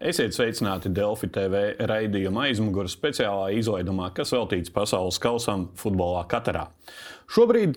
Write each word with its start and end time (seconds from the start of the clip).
Esiet 0.00 0.32
sveicināti 0.32 0.88
Delfi 0.96 1.28
TV 1.28 1.58
raidījuma 1.84 2.46
aizmugurē 2.46 2.88
speciālā 2.88 3.50
izlaidumā, 3.60 4.06
kas 4.16 4.30
veltīts 4.32 4.72
pasaules 4.72 5.18
kausam 5.20 5.66
futbolā 5.76 6.22
Katarā. 6.30 6.62
Šobrīd 7.28 7.76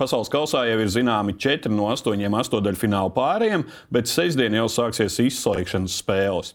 Pasaules 0.00 0.30
kausā 0.32 0.62
jau 0.64 0.78
ir 0.80 0.88
zināmi 0.88 1.34
4 1.36 1.68
no 1.74 1.90
8 1.92 2.36
astotdaļfināla 2.40 3.10
pārējiem, 3.12 3.66
bet 3.92 4.08
sestdien 4.08 4.54
jau 4.56 4.64
sāksies 4.72 5.18
izslēgšanas 5.26 5.98
spēles. 6.00 6.54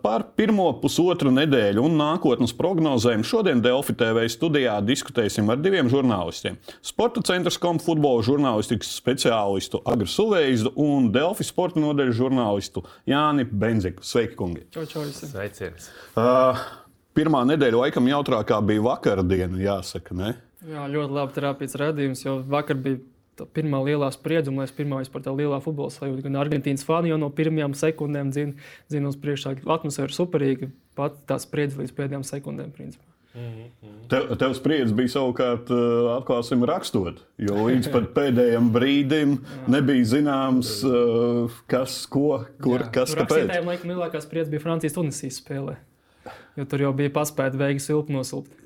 Par 0.00 0.24
pirmo 0.38 0.70
pusotru 0.80 1.28
nedēļu 1.36 1.82
un 1.84 1.98
nākotnes 2.00 2.54
prognozēm 2.56 3.26
šodien 3.28 3.60
Delfi 3.60 3.92
TV 4.00 4.24
studijā 4.32 4.78
diskutēsim 4.86 5.52
ar 5.52 5.60
diviem 5.60 5.90
žurnālistiem. 5.92 6.56
Sporta 6.80 7.20
centra 7.28 7.52
kom 7.60 7.76
futbola 7.82 8.24
žurnālistikas 8.24 8.94
speciālistu 8.96 9.82
Agru 9.92 10.08
Suveizdu 10.08 10.72
un 10.80 11.10
Delfi 11.12 11.44
sporta 11.44 11.82
nodeļu 11.82 12.14
žurnālistu 12.22 12.86
Jāni 13.10 13.44
Benziku. 13.44 14.00
Sveiki, 14.06 14.38
kungi! 14.38 14.64
Čau, 14.72 14.86
čau. 14.88 15.04
Sveiciens! 15.12 15.90
Uh, 16.16 16.56
pirmā 17.12 17.44
nedēļa 17.52 17.84
laikam 17.84 18.08
jautrākā 18.08 18.62
bija 18.64 18.86
vakardiena, 18.88 19.60
jāsaka. 19.60 20.16
Ne? 20.16 20.32
Jā, 20.68 20.86
ļoti 20.90 21.16
labi 21.16 21.34
terapijas 21.36 21.78
redzējums, 21.80 22.24
jo 22.26 22.36
vakar 22.46 22.78
bija 22.78 23.00
tā 23.38 23.46
pirmā 23.56 23.80
lielā 23.86 24.10
spriedzuma, 24.14 24.66
es 24.66 24.74
pirmā 24.74 25.00
par 25.12 25.24
tādu 25.24 25.42
lielā 25.42 25.58
futbola 25.64 25.92
sajūtu. 25.92 26.24
Gan 26.26 26.40
Argentīnas 26.42 26.84
fani 26.86 27.12
jau 27.12 27.18
no 27.20 27.30
pirmajām 27.34 27.74
sekundēm 27.78 28.32
zina, 28.34 28.68
zina 28.92 29.10
uz 29.10 29.16
priekšā, 29.20 29.56
ka 29.58 29.78
atmosfēra 29.78 30.10
ir 30.10 30.16
superīga, 30.16 30.68
pat 30.98 31.16
tā 31.28 31.40
spriedze 31.42 31.80
līdz 31.80 31.96
pēdējām 31.96 32.26
sekundēm. 32.28 32.70
Principā. 32.76 33.08
Mm 33.34 33.40
-hmm. 33.40 34.08
Tev, 34.08 34.36
tev 34.36 34.54
spriedzes 34.54 34.92
bija 34.92 35.08
savukārt, 35.08 35.70
uh, 35.72 36.10
atklāsim, 36.18 36.64
rakstot. 36.68 37.22
Jo 37.38 37.54
līdz 37.68 37.88
pēdējiem 38.14 38.68
brīdim 38.72 39.38
nebija 39.66 40.04
zināms, 40.04 40.82
uh, 40.84 41.50
kas, 41.66 42.06
ko, 42.06 42.44
kur, 42.60 42.80
Jā. 42.80 42.90
kas, 42.92 43.14
kāpēc. 43.14 43.48
Rakstītājiem 43.48 43.66
laikam 43.72 43.90
lielākā 43.90 44.20
spriedzes 44.20 44.50
bija 44.50 44.60
Francijas-Tunisijas 44.60 45.40
spēlē. 45.40 45.76
Jo 46.58 46.66
tur 46.68 46.84
jau 46.84 46.92
bija 46.96 47.12
paspēta 47.14 47.58
veiksmi 47.60 47.84
silpi 47.84 48.16
nosilpt. 48.16 48.58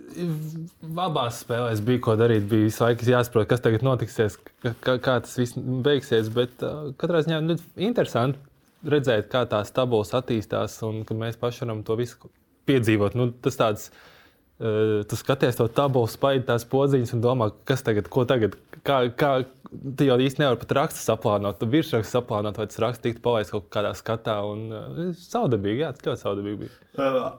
Abās 1.02 1.42
spēlēs 1.44 1.82
bija 1.84 2.02
ko 2.06 2.16
darīt. 2.18 2.48
Bija 2.50 2.68
visu 2.68 2.84
laiku 2.84 3.08
jāsaprot, 3.10 3.48
kas 3.50 3.62
tagad 3.64 3.84
notiksies, 3.86 4.38
kā, 4.64 4.96
kā 4.96 5.18
tas 5.24 5.36
viss 5.38 5.58
beigsies. 5.58 6.32
Bet 6.32 6.64
uh, 6.64 6.90
katrā 7.00 7.22
ziņā 7.26 7.40
nu, 7.44 7.58
interesanti 7.88 8.40
redzēt, 8.86 9.28
kā 9.32 9.44
tās 9.50 9.72
tabulas 9.76 10.14
attīstās 10.16 10.78
un 10.86 11.02
ka 11.06 11.16
mēs 11.18 11.38
paši 11.40 11.64
varam 11.64 11.84
to 11.86 11.98
visu 12.00 12.30
piedzīvot. 12.70 13.16
Nu, 13.18 13.28
tas 13.44 13.58
tāds, 13.60 13.90
uh, 13.90 14.15
tu 14.58 15.18
skaties 15.20 15.58
to 15.58 15.66
tabulu, 15.68 16.08
spaidi 16.08 16.46
tās 16.48 16.64
podziņas 16.68 17.12
un 17.16 17.24
domā, 17.24 17.50
kas 17.68 17.84
tagad, 17.84 18.08
ko 18.12 18.24
tagad, 18.28 18.56
kā, 18.86 19.02
kā, 19.12 19.32
tu 19.98 20.06
jau 20.06 20.16
īsti 20.22 20.40
nevari 20.42 20.60
pat 20.62 20.74
rakstu 20.78 21.02
saplānot, 21.02 21.58
tu 21.60 21.68
virsrakstu 21.70 22.16
saplānot, 22.16 22.56
vai 22.58 22.66
tas 22.70 22.80
raksts 22.82 23.04
tiktu 23.04 23.22
palaists 23.24 23.52
kaut 23.54 23.68
kādā 23.72 23.92
skatā. 23.98 24.38
Un, 24.48 25.12
saudabīgi, 25.20 25.82
jā, 25.84 25.92
tas 25.96 26.08
ļoti 26.08 26.22
saudabīgi 26.22 26.60
bija. 26.62 26.74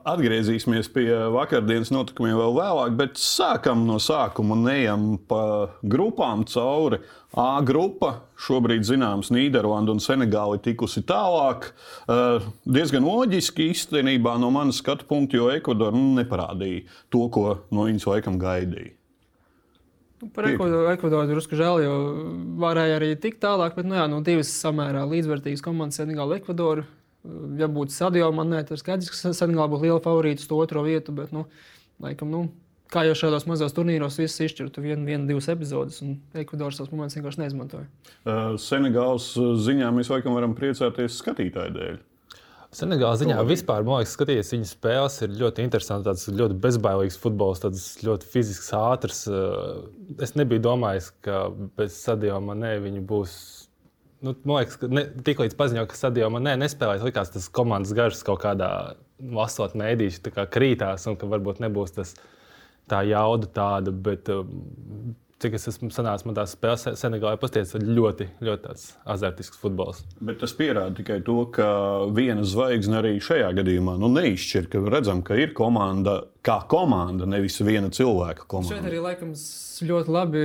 Atgriezīsimies 0.08 0.90
pie 0.94 1.08
vakardienas 1.34 1.90
notikumiem 1.94 2.38
vēl 2.38 2.58
vēlāk, 2.58 2.98
bet 3.00 3.18
sākam 3.22 3.86
no 3.88 3.98
sākuma 4.02 4.58
un 4.58 4.70
ejam 4.72 5.08
pa 5.30 5.42
grupām 5.82 6.46
cauri. 6.48 7.02
A 7.36 7.60
grupa 7.60 8.22
šobrīd 8.40 8.86
zināms, 8.88 9.28
Nīderlanda 9.34 9.92
un 9.92 10.00
Senegāla 10.00 10.56
tikusi 10.64 11.02
tālāk. 11.06 11.72
Uh, 12.08 12.46
diezgan 12.64 13.04
loģiski 13.04 13.66
īstenībā 13.74 14.38
no 14.40 14.48
manas 14.54 14.80
skatu 14.80 15.04
punkta, 15.08 15.36
jo 15.36 15.50
Ekvadora 15.52 15.92
nu, 15.92 16.14
neparādīja 16.16 16.86
to, 17.12 17.26
ko 17.34 17.58
no 17.68 17.84
viņas 17.84 18.08
laikam 18.08 18.38
gaidīja. 18.40 18.94
Nu, 20.18 20.30
par 20.34 20.48
Ekvadoru, 20.50 20.88
Ekvadoru 20.90 21.30
drusku 21.30 21.58
žēl, 21.58 21.82
jo 21.84 21.96
varēja 22.58 22.96
arī 22.98 23.12
tikt 23.20 23.42
tālāk, 23.44 23.76
bet 23.76 23.86
nu, 23.86 23.94
jā, 24.00 24.06
no 24.10 24.22
divas 24.24 24.50
samērā 24.64 25.04
līdzvērtīgas 25.06 25.62
komandas 25.62 26.00
Senegāla 26.00 26.34
un 26.34 26.40
Ekvadoru. 26.40 26.86
Ja 27.60 27.68
būtu 27.70 27.92
Sadio 27.92 28.30
Manē, 28.34 28.64
tad 28.66 28.80
skaidrs, 28.80 29.12
ka 29.12 29.34
Senegāla 29.36 29.68
būtu 29.70 29.84
liela 29.84 30.02
favorīta 30.02 30.42
uz 30.42 30.48
to 30.48 30.58
otro 30.58 30.82
vietu, 30.86 31.14
bet, 31.14 31.30
nu, 31.34 31.44
laikam, 32.02 32.32
nu, 32.32 32.48
kā 32.92 33.04
jau 33.08 33.14
šādos 33.22 33.46
mazos 33.48 33.74
turnīros, 33.76 34.18
viss 34.20 34.42
izšķirtu 34.44 34.84
vienu, 34.84 35.06
vienu, 35.08 35.28
divas 35.28 35.48
epizodes, 35.52 36.00
un 36.04 36.18
Ekvadoras 36.38 36.80
tos 36.80 36.92
momentus 36.92 37.18
vienkārši 37.18 37.44
neizmantoja. 37.44 37.88
Uh, 38.24 38.54
Senegāls 38.60 39.32
ziņā 39.36 39.90
mēs 39.96 40.12
laikam 40.12 40.36
varam 40.38 40.56
priecāties 40.58 41.18
skatītāju 41.22 41.74
dēļ. 41.76 41.98
Senegāla 42.68 43.16
ziņā 43.16 43.38
vispār, 43.48 43.84
man 43.86 44.02
liekas, 44.02 44.12
skatīties 44.12 44.52
viņas 44.52 44.72
spēles 44.74 45.14
ir 45.24 45.36
ļoti 45.38 45.64
interesanti. 45.64 46.04
Tāds 46.10 46.26
ļoti 46.28 46.56
bezbailīgs 46.66 47.16
futbols, 47.20 47.62
tāds 47.62 47.84
ļoti 48.04 48.28
fizisks, 48.28 48.68
ātrs. 48.76 49.22
Es 50.20 50.34
nebiju 50.36 50.66
domājis, 50.66 51.08
ka 51.24 51.46
bez 51.78 51.96
Sadio 51.96 52.36
Manē 52.44 52.74
viņi 52.84 53.00
būs. 53.08 53.38
Nu, 54.20 54.34
man 54.42 54.60
liekas, 54.60 54.76
ka 54.82 54.90
tiklīdz 55.24 55.56
paziņoja, 55.56 55.88
ka 55.88 55.96
Sadio 55.96 56.28
Manē 56.34 56.58
nespēlēs, 56.60 57.06
likās 57.08 57.32
tas 57.32 57.48
komandas 57.48 57.94
garš 57.96 58.20
kaut 58.26 58.42
kādā 58.44 58.70
lasot 59.16 59.72
mēdīši 59.78 60.34
kā 60.34 60.44
krītās 60.52 61.08
un 61.08 61.16
ka 61.16 61.30
varbūt 61.30 61.64
nebūs 61.64 61.96
tas 61.96 62.18
tā 62.90 63.04
jauda 63.08 63.50
tāda. 63.54 63.92
Bet, 63.92 64.28
eh, 64.28 64.42
cik 65.38 65.54
es 65.54 65.68
esmu 65.70 65.90
sanācis, 65.94 66.26
man 66.26 66.34
tās 66.34 66.54
spēles 66.56 66.86
Senegālē 66.98 67.38
pasties, 67.38 67.76
ļoti, 67.78 68.26
ļoti 68.42 68.74
azartisks 69.06 69.60
futbols. 69.60 70.02
Bet 70.20 70.40
tas 70.42 70.54
pierāda 70.58 70.96
tikai 70.98 71.20
to, 71.26 71.44
ka 71.54 71.68
viena 72.14 72.42
zvaigzne 72.42 72.98
arī 73.02 73.14
šajā 73.22 73.52
gadījumā 73.60 73.98
nu, 74.02 74.10
neizšķir, 74.16 74.66
ka 74.72 74.82
redzam, 74.90 75.22
ka 75.22 75.38
ir 75.38 75.54
komanda 75.58 76.24
kā 76.48 76.58
komanda, 76.70 77.26
nevis 77.28 77.58
viena 77.64 77.90
cilvēka 77.92 78.46
komanda. 78.48 78.76
Šeit 78.76 78.88
arī 78.88 79.00
laikam 79.02 79.32
ļoti 79.88 80.14
labi, 80.14 80.42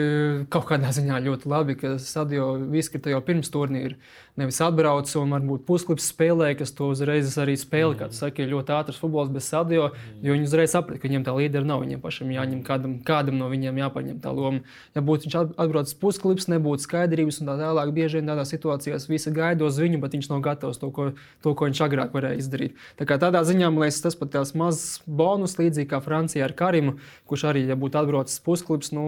kaut 0.54 0.68
kādā 0.70 0.92
ziņā 0.96 1.20
ļoti 1.28 1.50
labi, 1.52 1.78
ka 1.80 1.96
Sadio 2.02 2.54
izkrita 2.80 3.14
jau 3.14 3.22
pirms 3.26 3.52
turnīra. 3.54 3.98
Nevis 4.34 4.58
atbrauc 4.66 5.12
un 5.20 5.34
varbūt 5.36 5.62
pusklips 5.68 6.08
spēlē, 6.10 6.48
kas 6.58 6.72
to 6.74 6.88
uzreiz 6.90 7.36
arī 7.38 7.54
spēlē. 7.60 7.92
Mm. 7.94 8.00
Kā 8.00 8.08
tu 8.10 8.18
saki, 8.18 8.42
ir 8.42 8.50
ļoti 8.56 8.74
ātrs 8.74 8.98
futbols 8.98 9.30
bez 9.30 9.46
Sadio, 9.46 9.92
mm. 9.92 10.24
jo 10.26 10.34
viņi 10.34 10.48
uzreiz 10.48 10.74
saprata, 10.74 10.98
ka 10.98 11.06
viņiem 11.06 11.26
tā 11.28 11.36
līdera 11.38 11.68
nav. 11.70 11.84
Viņiem 11.84 12.02
pašam 12.02 12.32
jāņem 12.34 12.64
kādam, 12.66 12.96
kādam 13.06 13.38
no 13.38 13.52
viņiem 13.52 13.78
jāpaņem 13.84 14.18
tā 14.24 14.34
loma. 14.34 14.64
Ja 14.98 15.04
būtu 15.06 15.28
viņš 15.28 15.38
atbraucis 15.62 16.00
pusklips, 16.02 16.50
nebūtu 16.50 16.88
skaidrības 16.88 17.44
un 17.44 17.52
tā 17.52 17.60
tālāk. 17.62 17.94
Bieži 17.94 18.18
vien 18.18 18.34
tādās 18.34 18.56
situācijās 18.56 19.06
visi 19.12 19.36
gaida 19.38 19.70
uz 19.70 19.78
viņu, 19.78 20.02
bet 20.02 20.18
viņš 20.18 20.32
nav 20.34 20.42
gatavs 20.50 20.82
to, 20.82 20.90
ko, 20.96 21.12
to, 21.46 21.54
ko 21.54 21.70
viņš 21.70 21.84
agrāk 21.86 22.18
varēja 22.18 22.42
izdarīt. 22.42 22.82
Tā 22.98 23.06
kā 23.06 23.22
tādā 23.22 23.46
ziņā 23.46 23.70
man 23.70 23.86
liekas, 23.86 24.02
tas 24.02 24.18
pat 24.18 24.34
tās 24.34 24.56
mazs 24.58 25.04
bonus 25.06 25.60
līdzīgi 25.62 25.92
kā 25.94 26.02
Francijā 26.02 26.50
ar 26.50 26.58
Karimu, 26.58 26.98
kurš 27.30 27.52
arī, 27.54 27.68
ja 27.70 27.78
būtu 27.78 28.02
atbraucis 28.02 28.42
pusklubs, 28.42 28.90
nu, 28.98 29.06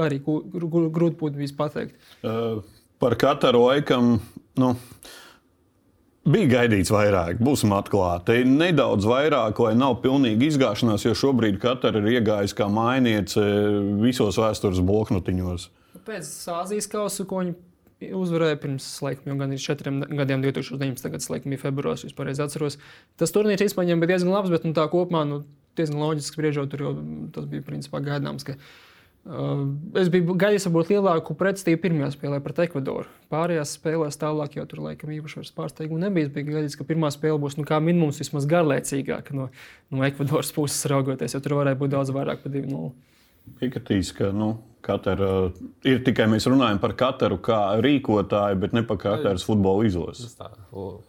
arī 0.00 0.22
grūti 0.24 1.16
būtu 1.20 1.36
vispār 1.36 1.68
pateikt. 1.68 1.96
Uh, 2.24 2.62
par 3.00 3.16
katru 3.20 3.64
laikam. 3.66 4.18
Nu. 4.60 4.74
Bija 6.30 6.50
gaidīts 6.50 6.92
vairāk, 6.92 7.38
būsim 7.40 7.72
atklāti. 7.72 8.42
Nedaudz 8.44 9.06
vairāk, 9.08 9.56
lai 9.64 9.72
nav 9.78 9.96
pilnīgi 10.02 10.50
izgāšanās, 10.50 11.06
jo 11.06 11.14
šobrīd 11.16 11.56
katra 11.62 11.94
ir 11.96 12.10
iegājusi 12.18 12.58
kā 12.58 12.68
mainiece 12.70 13.40
visos 14.02 14.36
vēstures 14.38 14.82
bloknotiņos. 14.84 15.70
Pēc 16.04 16.28
Āzijas 16.52 16.90
kausa, 16.92 17.24
ko 17.28 17.40
viņi 17.40 18.12
uzvarēja 18.20 18.58
pirms 18.60 18.90
laikam, 19.04 19.32
jau 19.32 19.38
gan 19.40 19.56
četriem 19.64 20.02
gadiem, 20.04 20.44
2019. 20.44 21.08
gada 21.16 21.32
laikam, 21.32 21.54
bija 21.54 21.64
februāris, 21.64 22.04
ja 22.04 22.16
pareizi 22.16 22.44
atceros. 22.44 22.76
Tas 23.20 23.32
turnīrs 23.34 23.64
īstenībā 23.64 24.04
bija 24.04 24.14
diezgan 24.14 24.34
labs, 24.36 24.52
bet 24.52 24.68
nu, 24.68 24.76
tā 24.76 24.84
kopumā 24.92 25.24
nu, 25.28 25.42
diezgan 25.80 26.04
loģiski 26.04 26.36
spriežot, 26.36 26.70
tur 26.72 26.84
jau 26.84 26.94
tas 27.34 27.48
bija 27.50 27.64
principā 27.66 28.04
gaidāms. 28.04 28.46
Ka, 28.46 28.56
es 30.00 30.08
biju 30.12 30.34
gaidījis 30.40 30.64
varbūt 30.68 30.92
lielāku 30.94 31.34
pretstību 31.36 31.82
pirmajā 31.82 32.14
spēlē 32.14 32.38
pret 32.44 32.62
Ekvadoru. 32.64 33.10
Pārējās 33.32 33.74
spēlēs 33.76 34.16
tālāk 34.20 34.56
jau 34.56 34.64
tur 34.70 34.80
laikam 34.86 35.12
īpaši 35.12 35.40
vairs 35.40 35.52
pārsteigumu 35.56 36.00
nebija. 36.00 36.30
Es 36.30 36.32
biju 36.34 36.54
gaidījis, 36.54 36.78
ka 36.80 36.86
pirmā 36.88 37.12
spēle 37.12 37.36
būs 37.42 37.58
nu, 37.60 37.66
minimums 37.84 38.22
vismaz 38.22 38.48
garlaicīgāka 38.48 39.36
no, 39.36 39.50
no 39.92 40.06
Ekvadoras 40.08 40.54
puses 40.56 40.88
raugoties, 40.90 41.36
jo 41.36 41.42
tur 41.44 41.58
varēja 41.60 41.78
būt 41.82 41.92
daudz 41.92 42.14
vairāk 42.16 42.40
par 42.44 42.54
2-0. 42.56 42.90
Piekritīs, 43.60 44.14
ka 44.16 44.32
nu, 44.32 44.54
Katara, 44.84 45.50
ir 45.84 46.00
tikai 46.06 46.26
mēs 46.30 46.46
runājam 46.48 46.80
par 46.80 46.94
katru 46.98 47.36
kā 47.42 47.58
rīkotāju, 47.84 48.58
bet 48.62 48.74
ne 48.76 48.82
par 48.88 49.00
katras 49.02 49.44
futbola 49.44 49.84
izlasi. 49.88 50.30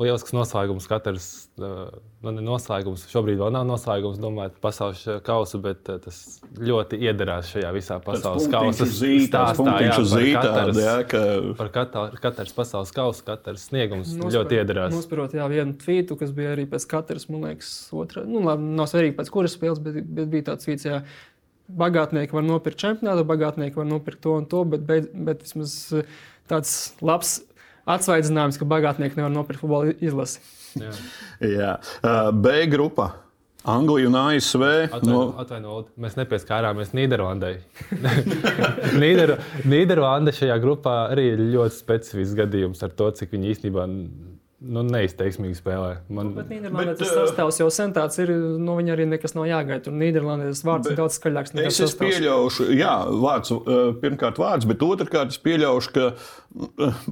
Lielisks 0.02 0.34
noslēgums. 0.36 0.88
Katrs, 0.90 1.28
nu, 1.62 2.34
noslēgums. 2.44 3.06
Šobrīd 3.12 3.40
vēl 3.40 3.54
nav 3.56 3.68
noslēgums, 3.70 4.20
domājot 4.22 4.58
par 4.58 4.72
pasaules 4.72 5.04
kausu, 5.26 5.62
bet 5.64 5.86
tas 5.88 6.20
ļoti 6.58 7.00
iederās 7.06 7.52
šajā 7.54 7.72
visā 7.76 8.00
pasaules 8.04 8.50
kausa 8.52 8.88
stāstā. 8.90 9.78
Jā, 9.86 9.96
par 9.96 10.28
katrs, 10.52 10.82
jā, 10.82 10.98
ka... 11.08 11.24
par 11.62 11.72
katru, 11.78 12.22
katrs 12.26 12.56
pasaules 12.58 12.94
kausa, 12.96 13.26
katrs 13.32 13.70
sniegums 13.70 14.12
Nospēr, 14.18 14.38
ļoti 14.38 14.60
iederās. 14.60 14.96
Nosperot 14.96 15.38
jā, 15.38 15.48
vienu 15.52 15.78
tvītu, 15.80 16.20
kas 16.20 16.36
bija 16.36 16.56
arī 16.58 16.68
pēc 16.70 16.88
katras, 16.92 17.30
man 17.32 17.48
liekas, 17.48 17.72
otrā. 17.96 18.26
Nu, 18.28 18.44
labi, 18.50 18.74
nav 18.82 18.90
svarīgi 18.92 19.16
pēc 19.20 19.32
kuras 19.34 19.56
spēles, 19.58 19.82
bet, 19.84 20.02
bet 20.04 20.32
bija 20.34 20.52
tāds 20.52 20.68
tvīts. 20.68 20.90
Jā, 20.90 21.04
bagātnieki 21.78 22.36
var 22.36 22.46
nopirkt 22.46 22.82
čempionātu, 22.82 23.26
bagātnieki 23.30 23.80
var 23.80 23.88
nopirkt 23.90 24.22
to 24.26 24.36
un 24.40 24.48
to, 24.50 24.64
bet, 24.68 24.84
bet, 24.88 25.10
bet 25.14 25.44
vismaz 25.46 25.76
eh, 25.98 26.22
tāds 26.52 26.76
labs 27.06 27.40
atsvaidzinājums, 27.90 28.60
ka 28.62 28.68
bagātnieki 28.70 29.20
nevar 29.20 29.34
nopirkt 29.34 29.64
futbola 29.64 29.96
izlasi. 30.04 30.44
Jā. 30.80 30.94
Jā. 31.44 31.74
Uh, 32.00 32.30
B 32.32 32.64
grupa. 32.72 33.12
Anglija 33.62 34.10
un 34.10 34.16
ASV. 34.18 34.64
Atvainojiet, 34.90 35.52
no... 35.62 35.76
mēs 36.02 36.16
nepieskārāmies 36.18 36.96
Nīderlandai. 36.98 37.60
Nīderlanda 39.02 40.34
šajā 40.34 40.56
grupā 40.64 40.96
arī 41.14 41.28
ir 41.36 41.44
ļoti 41.54 41.78
specifisks 41.78 42.38
gadījums 42.40 42.82
ar 42.82 42.96
to, 42.98 43.12
cik 43.20 43.36
viņi 43.36 43.54
īstenībā 43.54 43.86
nu, 44.62 44.84
neizteiksmīgi 44.86 45.58
spēlē. 45.58 45.92
Man... 46.14 46.32
Bet 46.36 46.52
Nīderlandē 46.52 46.94
tas 47.00 47.12
sastāvs 47.16 47.58
jau 47.62 47.68
sen 47.74 47.94
tāds 47.96 48.20
ir. 48.22 48.32
Nu, 48.62 48.76
viņi 48.78 48.94
arī 48.94 49.08
nekas 49.10 49.34
nav 49.38 49.48
jāgaida. 49.50 49.84
Tur 49.88 49.96
Nīderlandē 49.98 50.52
tas 50.52 50.64
vārds 50.68 50.88
bet, 50.88 50.94
ir 50.94 51.00
daudz 51.02 51.18
skaļāks. 51.18 51.56
Es, 51.66 51.80
es 51.88 51.96
pieļaušu, 52.00 52.68
jā, 52.78 52.94
vārds, 53.24 53.54
pirmkārt 54.04 54.42
vārds, 54.42 54.68
bet 54.70 54.86
otrkārt 54.86 55.34
es 55.34 55.42
pieļaušu, 55.42 55.96
ka 55.96 56.12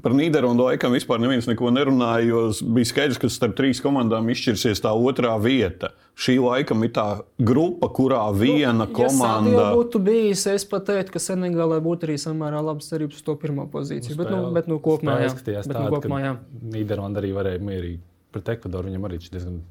par 0.04 0.18
Nīderlandu 0.18 0.68
laikam 0.69 0.94
vispār 0.96 1.22
neviens 1.24 1.50
neko 1.50 1.74
nerunāja, 1.74 2.28
jo 2.30 2.46
bija 2.78 2.92
skaidrs, 2.92 3.22
ka 3.22 3.31
starp 3.34 3.57
trīs 3.57 3.81
komandām 3.84 4.30
izšķirsies 4.34 4.86
tā 4.86 4.94
otrā 4.94 5.34
vieta. 5.42 5.94
Šī 6.19 6.36
laikam 6.44 6.83
ir 6.83 6.92
tā 6.92 7.06
grupa, 7.39 7.88
kurā 7.95 8.25
viena 8.36 8.83
nu, 8.83 8.88
komanda. 8.92 9.54
Ja 9.54 9.68
būtu 9.71 10.01
bijis, 10.04 10.44
es 10.51 10.66
pat 10.68 10.89
teiktu, 10.89 11.13
ka 11.16 11.21
Senegālē 11.24 11.77
būtu 11.83 12.10
arī 12.10 12.18
samērā 12.19 12.60
labas 12.60 12.89
cerības 12.92 13.21
uz 13.21 13.24
to 13.24 13.38
pirmo 13.39 13.69
pozīciju. 13.71 14.18
Nu, 14.18 14.19
bet, 14.19 14.33
nu, 14.33 14.50
bet 14.57 14.68
nu, 14.68 14.80
kopumā, 14.83 15.16
jā. 15.24 15.31
Bet, 15.48 15.71
nu, 15.77 15.86
kopumā, 15.94 16.19
jā. 16.25 16.33
Nīderlanda 16.75 17.24
arī 17.24 17.31
varēja 17.38 17.63
mierīgi 17.63 18.01
pret 18.36 18.51
Ekvadoru. 18.57 18.92
Viņam 18.92 19.07
arī 19.07 19.21
diezgan, 19.24 19.62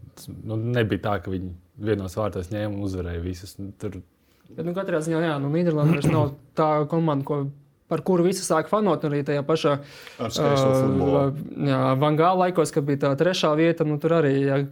nu, 0.48 0.58
nebija 0.78 1.04
tā, 1.04 1.18
ka 1.24 1.34
viņi 1.34 1.52
vienos 1.90 2.16
vārtos 2.16 2.48
ņēma 2.54 2.72
un 2.72 2.88
uzvarēja 2.88 3.22
visus. 3.28 3.54
Nu, 3.60 3.74
tur... 3.76 4.00
Bet, 4.48 4.64
nu, 4.64 4.72
katrā 4.72 5.04
ziņā, 5.04 5.20
jā, 5.28 5.36
nu, 5.44 5.52
Nīderlanda 5.52 5.98
vairs 5.98 6.08
nav 6.08 6.32
tā 6.56 6.72
komanda, 6.88 7.28
ko 7.28 7.42
par 7.92 8.00
kuru 8.08 8.24
visi 8.24 8.40
sāk 8.44 8.72
fanot. 8.72 9.04
Arī 9.04 9.20
tajā 9.26 9.44
pašā 9.44 9.78
uh, 10.24 10.34
Vangāla 12.00 12.46
laikos, 12.46 12.72
kad 12.72 12.88
bija 12.88 13.04
tā 13.04 13.16
trešā 13.20 13.52
vieta, 13.58 13.84
nu, 13.88 14.00
tur 14.00 14.16
arī. 14.22 14.36
Jā, 14.48 14.62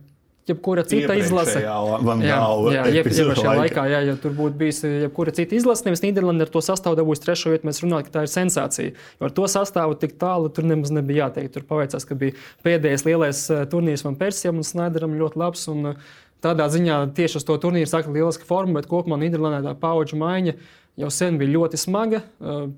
jebkura 0.47 0.85
cita 0.87 1.15
izlase. 1.19 1.61
Jā, 1.65 1.77
jā 2.23 2.83
jeb, 2.95 3.09
iepriekšējā 3.11 3.55
laikā, 3.61 3.87
jā, 3.91 4.03
ja 4.11 4.15
tur 4.21 4.35
būtu 4.37 4.59
bijusi 4.61 4.91
jebkura 5.07 5.35
cita 5.35 5.57
izlase, 5.59 5.87
nevis 5.89 6.05
Nīderlanda 6.05 6.47
ar 6.47 6.53
to 6.55 6.63
sastāvu 6.65 6.99
dabūs 7.01 7.23
trešo 7.25 7.55
vietu, 7.55 7.67
mēs 7.69 7.83
runājam, 7.83 8.07
ka 8.07 8.15
tā 8.19 8.25
ir 8.27 8.33
sensācija. 8.33 8.95
Jo 9.19 9.29
ar 9.29 9.35
to 9.37 9.49
sastāvu 9.51 9.99
tik 10.03 10.15
tālu 10.21 10.53
tur 10.55 10.69
nemaz 10.69 10.95
nebija 10.95 11.27
jāteikt. 11.27 11.57
Tur 11.57 11.67
paveicās, 11.67 12.07
ka 12.07 12.19
bija 12.19 12.37
pēdējais 12.67 13.07
lielais 13.09 13.43
eh, 13.51 13.67
turnīrs 13.73 14.07
man 14.07 14.19
Persijam 14.21 14.63
un 14.63 14.67
Snaideram 14.67 15.19
ļoti 15.19 15.43
labs. 15.43 15.67
Un, 15.73 15.93
eh, 15.93 16.15
Tādā 16.45 16.67
ziņā 16.69 16.99
tieši 17.17 17.39
uz 17.41 17.47
to 17.49 17.55
turnīru 17.59 17.89
saka 17.89 18.13
lieliska 18.13 18.45
forma, 18.47 18.77
bet 18.77 18.87
kopumā 18.91 19.17
Nīderlandē 19.19 19.65
tā 19.65 19.73
paudžu 19.81 20.19
maiņa 20.21 20.53
jau 20.97 21.09
sen 21.13 21.37
bija 21.41 21.53
ļoti 21.53 21.79
smaga, 21.81 22.23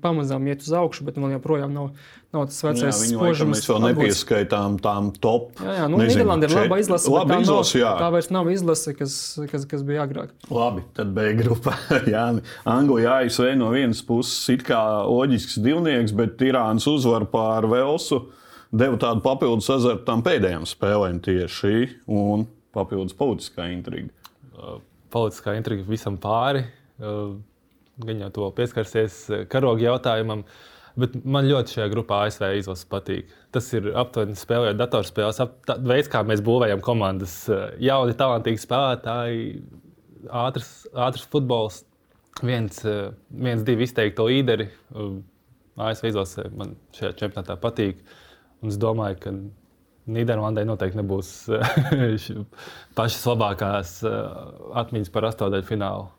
pamazām 0.03 0.47
iet 0.51 0.63
uz 0.65 0.71
augšu, 0.75 1.05
bet 1.07 1.19
man 1.21 1.31
joprojām 1.33 1.71
nav, 1.75 1.91
nav 2.35 2.47
tas 2.49 2.59
vecais 2.65 3.01
spožums. 3.13 3.53
Mēs 3.53 3.69
vēl 3.71 3.85
nepieskaitām 3.85 4.75
tām 4.83 5.11
top. 5.23 5.53
Jā, 5.63 5.77
jā 5.81 5.85
nu, 5.91 6.01
Nīderlanda 6.03 6.49
ir 6.49 6.55
laba 6.57 6.79
izlase, 6.83 7.11
laba 7.13 7.37
tā, 7.37 7.39
izlase 7.47 7.83
nav, 7.83 8.01
tā 8.03 8.09
vairs 8.15 8.29
nav 8.35 8.51
izlase, 8.51 8.95
kas, 8.99 9.15
kas, 9.51 9.67
kas 9.71 9.85
bija 9.87 10.03
agrāk. 10.07 10.33
Labi, 10.51 10.83
tad 10.97 11.13
B 11.15 11.31
grupa. 11.39 11.77
jā, 12.15 12.25
Anglija, 12.67 13.21
ASV 13.23 13.53
no 13.59 13.71
vienas 13.75 14.03
puses 14.05 14.51
it 14.51 14.67
kā 14.67 14.81
loģisks 15.07 15.61
divnieks, 15.63 16.15
bet 16.15 16.41
Irānas 16.43 16.89
uzvar 16.91 17.27
pār 17.31 17.69
Velsu 17.71 18.25
deva 18.69 18.99
tādu 19.01 19.23
papildus 19.25 19.69
azartu 19.73 20.05
tam 20.05 20.21
pēdējām 20.25 20.67
spēlēm 20.69 21.23
tieši 21.25 21.87
un 22.11 22.45
papildus 22.75 23.15
politiskā 23.17 23.71
intriga. 23.73 24.11
Politiskā 25.09 25.55
intriga 25.57 25.87
visam 25.87 26.19
pāri. 26.21 26.67
Uh, 26.99 27.39
Viņa 27.99 28.27
jau 28.27 28.33
to 28.35 28.49
pieskarsies 28.55 29.15
eh, 29.33 29.45
karoga 29.51 29.83
jautājumam. 29.83 30.45
Bet 30.99 31.13
man 31.23 31.47
ļoti 31.47 31.77
šajā 31.77 31.89
grupā 31.93 32.23
ASV 32.25 32.45
izlase 32.57 32.87
patīk. 32.89 33.29
Tas 33.55 33.67
ir 33.77 33.91
aptuveni 33.99 34.35
spēlējot 34.39 34.79
datorspēles, 34.79 35.39
ap, 35.43 35.53
tā, 35.67 35.77
veids, 35.87 36.09
kā 36.11 36.23
mēs 36.27 36.41
būvējam 36.45 36.81
komandas. 36.83 37.35
Eh, 37.51 37.75
jauni, 37.89 38.15
talantīgi 38.19 38.63
spēlētāji, 38.63 39.45
ātrs, 40.41 40.73
ātrs 41.07 41.27
futbols, 41.31 41.83
viens, 42.43 42.81
eh, 42.87 43.11
viens 43.29 43.63
divi 43.67 43.87
izteikti 43.87 44.27
līderi. 44.27 44.69
ASV 45.79 46.09
izlase 46.09 46.49
man 46.55 46.75
šajā 46.95 47.15
čempionātā 47.19 47.55
patīk. 47.59 48.03
Un 48.63 48.71
es 48.71 48.79
domāju, 48.79 49.19
ka 49.23 49.35
Nīderlandē 50.09 50.63
noteikti 50.65 50.99
nebūs 50.99 51.29
pašas 52.97 53.27
labākās 53.29 53.91
atmiņas 54.81 55.11
par 55.13 55.27
astotdaļu 55.29 55.67
finālu. 55.67 56.09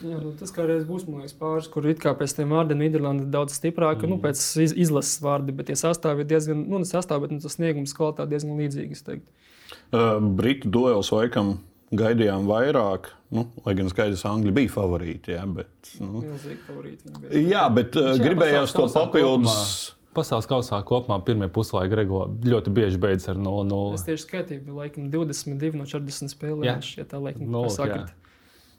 Jā, 0.00 0.16
nu, 0.16 0.32
tas 0.38 0.52
kādreiz 0.56 0.86
būs 0.88 1.04
liekas, 1.08 1.34
pāris, 1.36 1.68
kur 1.68 1.84
it 1.90 2.00
kā 2.00 2.14
pēc 2.16 2.32
tam 2.38 2.54
vārdiem 2.54 2.80
Nīderlanda 2.80 3.26
ir 3.26 3.32
daudz 3.32 3.58
stiprāka, 3.58 4.06
nu, 4.06 4.16
mm. 4.16 4.16
nu, 4.16 4.20
pēc 4.24 4.44
iz, 4.64 4.74
izlases 4.86 5.20
vārdi, 5.20 5.52
bet 5.56 5.68
tie 5.68 5.76
sastāvi 5.76 6.24
ir 6.24 6.30
diezgan, 6.30 6.62
nu, 6.70 6.80
ne 6.80 6.88
sastāvi, 6.88 7.26
bet 7.26 7.34
nu, 7.36 7.40
tas 7.44 7.58
sniegums 7.58 7.92
kvalitāte 7.96 8.32
diezgan 8.32 8.56
līdzīgas. 8.62 9.04
Uh, 9.10 10.16
Britu 10.38 10.72
duels 10.72 11.12
laikam 11.12 11.58
gaidījām 11.96 12.48
vairāk. 12.48 13.12
Nu, 13.34 13.46
lai 13.66 13.76
gan 13.78 13.90
skaidrs, 13.90 14.24
ka 14.24 14.32
Angļi 14.34 14.52
bija 14.56 14.72
favorīti. 14.72 15.36
Jā, 15.36 15.44
bet, 15.54 15.92
nu, 16.02 16.24
favorīti 16.66 17.44
jā, 17.44 17.64
bet 17.74 17.98
uh, 17.98 18.14
gribējās 18.18 18.74
to 18.74 18.88
papildus. 18.90 19.54
Kopumā. 19.54 19.96
Pasaules 20.10 20.48
kausā 20.50 20.80
kopumā 20.82 21.20
pirmie 21.22 21.46
puslaika 21.54 22.00
regulāri 22.00 22.50
ļoti 22.50 22.72
bieži 22.74 22.98
beidzas 22.98 23.30
ar 23.30 23.38
0-0. 23.38 23.92
Es 23.94 24.02
tieši 24.08 24.24
skaitīju, 24.24 24.74
laikam 24.74 25.06
22 25.12 25.78
no 25.78 25.86
40 25.86 26.32
spēlēm. 26.32 26.66
Jā, 26.66 26.80
šie 26.82 27.04
tā 27.06 27.20
laikam 27.22 27.46
pasakot. 27.54 28.10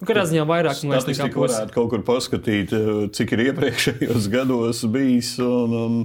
Nu, 0.01 0.07
Katrā 0.09 0.23
ziņā 0.25 0.43
vairāk 0.49 0.79
no 0.81 0.95
tā 0.95 0.99
statistiku 1.03 1.43
varētu 1.43 1.75
kaut 1.75 1.91
kur 1.91 2.01
paskatīt, 2.05 2.71
eh, 2.73 2.87
cik 3.13 3.35
ir 3.35 3.43
iepriekšējos 3.43 4.27
gados 4.33 4.79
bijis. 4.89 5.35
Un, 5.45 5.75
un, 5.77 5.99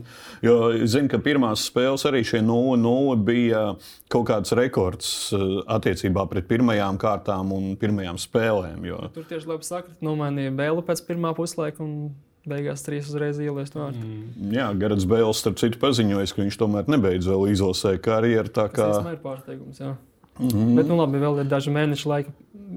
jo 0.45 0.57
zinu, 0.85 1.09
ka 1.09 1.21
pirmās 1.25 1.65
spēles 1.71 2.05
arī 2.09 2.21
šie 2.29 2.43
0-0 2.45 3.17
bija 3.25 3.63
kaut 4.13 4.27
kāds 4.29 4.53
rekords 4.59 5.09
eh, 5.33 5.47
attiecībā 5.79 6.27
pret 6.29 6.45
pirmajām 6.51 7.01
kārtām 7.01 7.55
un 7.57 7.73
pirmajām 7.81 8.21
spēlēm. 8.21 8.85
Jo... 8.85 9.01
Tur 9.17 9.25
tieši 9.31 9.49
labi 9.55 9.65
sakot, 9.65 9.97
nomainīja 10.05 10.53
Bēlu 10.61 10.85
pēc 10.85 11.01
pirmā 11.09 11.33
puslaika. 11.39 11.81
Un... 11.87 12.13
Beigās 12.47 12.85
trīs 12.87 13.09
uzreiz 13.11 13.41
ielaist 13.43 13.75
vārdu. 13.75 13.99
Mm. 13.99 14.53
Jā, 14.55 14.69
Garants 14.79 15.03
Bēls, 15.11 15.41
starp 15.43 15.57
citu, 15.59 15.81
paziņoja, 15.83 16.29
ka 16.31 16.45
viņš 16.45 16.59
tomēr 16.61 16.87
nebeidz 16.95 17.27
vēl 17.27 17.49
izlasē 17.51 17.97
karjeru. 17.99 18.53
Tā 18.55 18.69
kā... 18.71 18.87
Tas 19.01 19.09
ir 19.11 19.19
pārsteigums. 19.25 19.81
Jā. 19.83 19.97
Mm 20.39 20.49
-hmm. 20.49 20.75
Bet, 20.77 20.89
nu, 20.89 20.97
labi, 20.97 21.19
vēl 21.19 21.41
ir 21.41 21.49
daži 21.49 21.71
mēneši 21.73 22.09
laika 22.09 22.33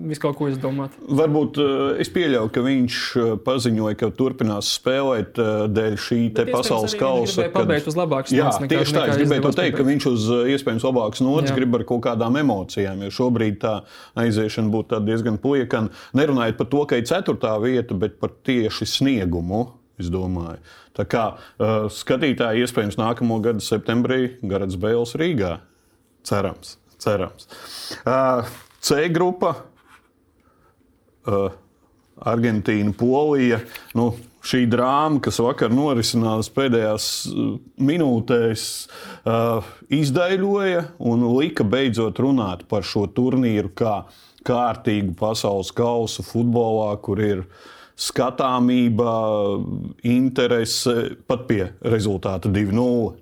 visu 0.07 0.21
kaut 0.21 0.38
ko 0.38 0.47
izdomāt. 0.50 0.94
Varbūt 1.09 1.57
uh, 1.59 2.00
es 2.01 2.09
pieļauju, 2.13 2.51
ka 2.53 2.61
viņš 2.63 2.97
uh, 3.17 3.31
paziņoja, 3.45 3.97
ka 4.00 4.09
turpinās 4.15 4.69
spēlēt 4.77 5.39
uh, 5.41 5.65
dēļ 5.71 5.97
šī 6.00 6.19
pasaules 6.51 6.95
kausa. 7.00 7.47
Kad... 7.47 7.53
Pabeigt 7.57 7.89
uz 7.89 7.97
labākas 7.97 8.31
nekā, 8.31 8.69
tieši 8.71 8.95
tā. 8.95 9.06
Es 9.09 9.17
gribēju 9.17 9.53
teikt, 9.57 9.77
ka 9.77 9.83
viņš 9.88 10.07
uz 10.11 10.29
iespējams 10.56 10.88
labākas 10.88 11.23
nots 11.25 11.51
grib 11.56 11.75
ar 11.75 11.85
kaut 11.89 12.03
kādām 12.06 12.39
emocijām, 12.39 13.03
jo 13.03 13.11
šobrīd 13.19 13.59
tā 13.63 13.75
aiziešana 14.15 14.71
būtu 14.73 15.01
diezgan 15.05 15.38
pliekana. 15.41 15.89
Nerunājot 16.13 16.57
par 16.57 16.72
to, 16.72 16.86
ka 16.86 17.00
ir 17.00 17.07
ceturtā 17.10 17.55
vieta, 17.62 17.93
bet 17.93 18.19
par 18.19 18.36
tieši 18.43 18.86
sniegumu. 18.86 19.67
Es 20.00 20.07
domāju, 20.07 20.62
tā 20.95 21.03
kā 21.03 21.25
uh, 21.36 21.89
skatītāji 21.91 22.63
iespējams 22.63 22.95
nākamo 22.95 23.41
gadu 23.43 23.60
septembrī 23.60 24.38
Garants 24.48 24.79
Bēls 24.79 25.17
Rīgā. 25.19 25.57
Cerams 26.24 26.77
cerams. 27.00 27.50
Uh, 28.03 28.44
C 28.84 29.08
grupa, 29.13 29.56
uh, 31.27 31.51
Argentīna, 32.20 32.94
Polija. 32.98 33.62
Nu, 33.96 34.12
šī 34.44 34.63
drāma, 34.72 35.20
kas 35.24 35.39
vakar 35.44 35.72
norisinājās 35.75 36.50
pēdējās 36.56 37.08
minūtēs, 37.89 38.63
uh, 39.27 39.68
izdaļoja 39.91 40.86
un 41.12 41.27
lika 41.38 41.68
beidzot 41.68 42.20
runāt 42.24 42.65
par 42.72 42.88
šo 42.88 43.06
turnīru 43.12 43.72
kā 43.75 44.01
kārtīgu 44.48 45.15
pasaules 45.20 45.72
kausu 45.75 46.24
futbolā, 46.24 46.94
kur 47.03 47.20
ir 47.24 47.44
skatāmība, 48.00 49.12
interese 50.08 51.18
pat 51.27 51.44
pie 51.50 51.65
rezultāta 51.84 52.51
2-0. 52.51 53.18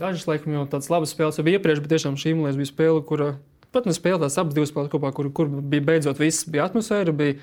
Dažas, 0.00 0.26
laikam, 0.28 0.54
jau 0.56 0.66
tādas 0.68 0.90
labas 0.90 1.14
spēles 1.14 1.38
jau 1.38 1.46
bija 1.46 1.60
iepriekš, 1.60 1.80
bet 1.84 1.94
tiešām 1.94 2.18
šī 2.20 2.34
monēta 2.36 2.58
bija 2.58 2.70
spēle, 2.72 3.02
kur 3.06 3.24
pat 3.70 3.86
ne 3.86 3.94
spēlē 3.94 4.24
tās 4.24 4.38
abas 4.42 4.56
divas 4.56 4.72
spēles 4.72 4.90
kopā, 4.92 5.12
kur, 5.14 5.30
kur 5.34 5.50
bija 5.50 5.86
beidzot 5.92 6.20
viss, 6.20 6.48
bija 6.50 6.66
atmosfēra. 6.66 7.14
Bija, 7.16 7.38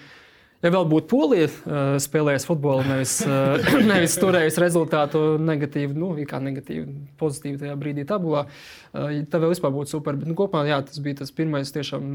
Ja 0.66 0.72
vēl 0.74 0.88
būtu 0.90 1.06
polija 1.12 1.48
uh, 1.52 1.98
spēlējis 2.02 2.48
futbolu, 2.50 2.82
nevis, 2.88 3.20
uh, 3.28 3.68
nevis 3.92 4.16
turējis 4.18 4.58
rezultātu 4.64 5.20
negatīvu, 5.38 5.94
nu, 5.94 6.10
kā 6.26 6.40
negatīvu, 6.42 6.88
pozitīvu 7.20 7.62
tajā 7.62 7.76
brīdī 7.78 8.08
tabulā, 8.10 8.48
uh, 8.48 9.12
tad 9.30 9.44
vēl 9.44 9.54
vispār 9.54 9.76
būtu 9.76 9.94
super. 9.94 10.18
Bet 10.18 10.32
nu, 10.32 10.34
kopumā 10.40 10.64
jā, 10.66 10.80
tas 10.88 10.98
bija 11.06 11.20
tas 11.22 11.34
pirmais, 11.38 11.70
tiešām, 11.76 12.10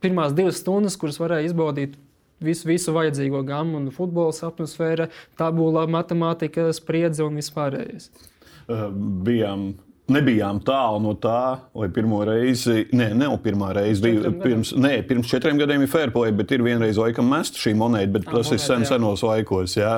pirmās 0.00 0.32
divas 0.32 0.62
stundas, 0.64 0.96
kuras 0.96 1.20
varēja 1.20 1.50
izbaudīt 1.50 2.00
visu, 2.40 2.70
visu 2.70 2.96
vajadzīgo 2.96 3.44
gamu, 3.44 3.76
un 3.82 3.92
futbols, 3.92 4.40
atmosfēra, 4.48 5.10
tabula, 5.36 5.84
matemātika, 5.84 6.70
spriedze 6.72 7.28
un 7.28 7.36
vispārējais. 7.42 8.08
Eh, 8.68 8.84
bijām 9.26 9.72
nebijām 10.12 10.58
tālu 10.64 11.00
no 11.04 11.12
tā, 11.18 11.62
lai 11.78 11.88
pirmo 11.94 12.18
reizi, 12.26 12.86
ne, 12.96 13.08
ne 13.16 13.28
jau 13.28 13.36
pirmā 13.42 13.70
reize, 13.76 14.02
bija 14.02 14.32
pirms, 14.42 14.72
ne, 14.76 14.96
pirms 15.06 15.30
četriem 15.30 15.60
gadiem 15.60 15.84
ir 15.84 15.90
fairplay, 15.92 16.34
bet 16.36 16.52
ir 16.52 16.64
vienreiz 16.66 16.98
laikam 17.00 17.30
mest 17.32 17.58
šī 17.60 17.74
monēta, 17.78 18.10
bet 18.18 18.26
ah, 18.26 18.34
tas 18.34 18.50
monēta, 18.50 18.58
ir 18.58 18.64
sen, 18.66 18.84
jā. 18.84 18.90
senos 18.92 19.24
laikos. 19.26 19.76
Jā. 19.78 19.94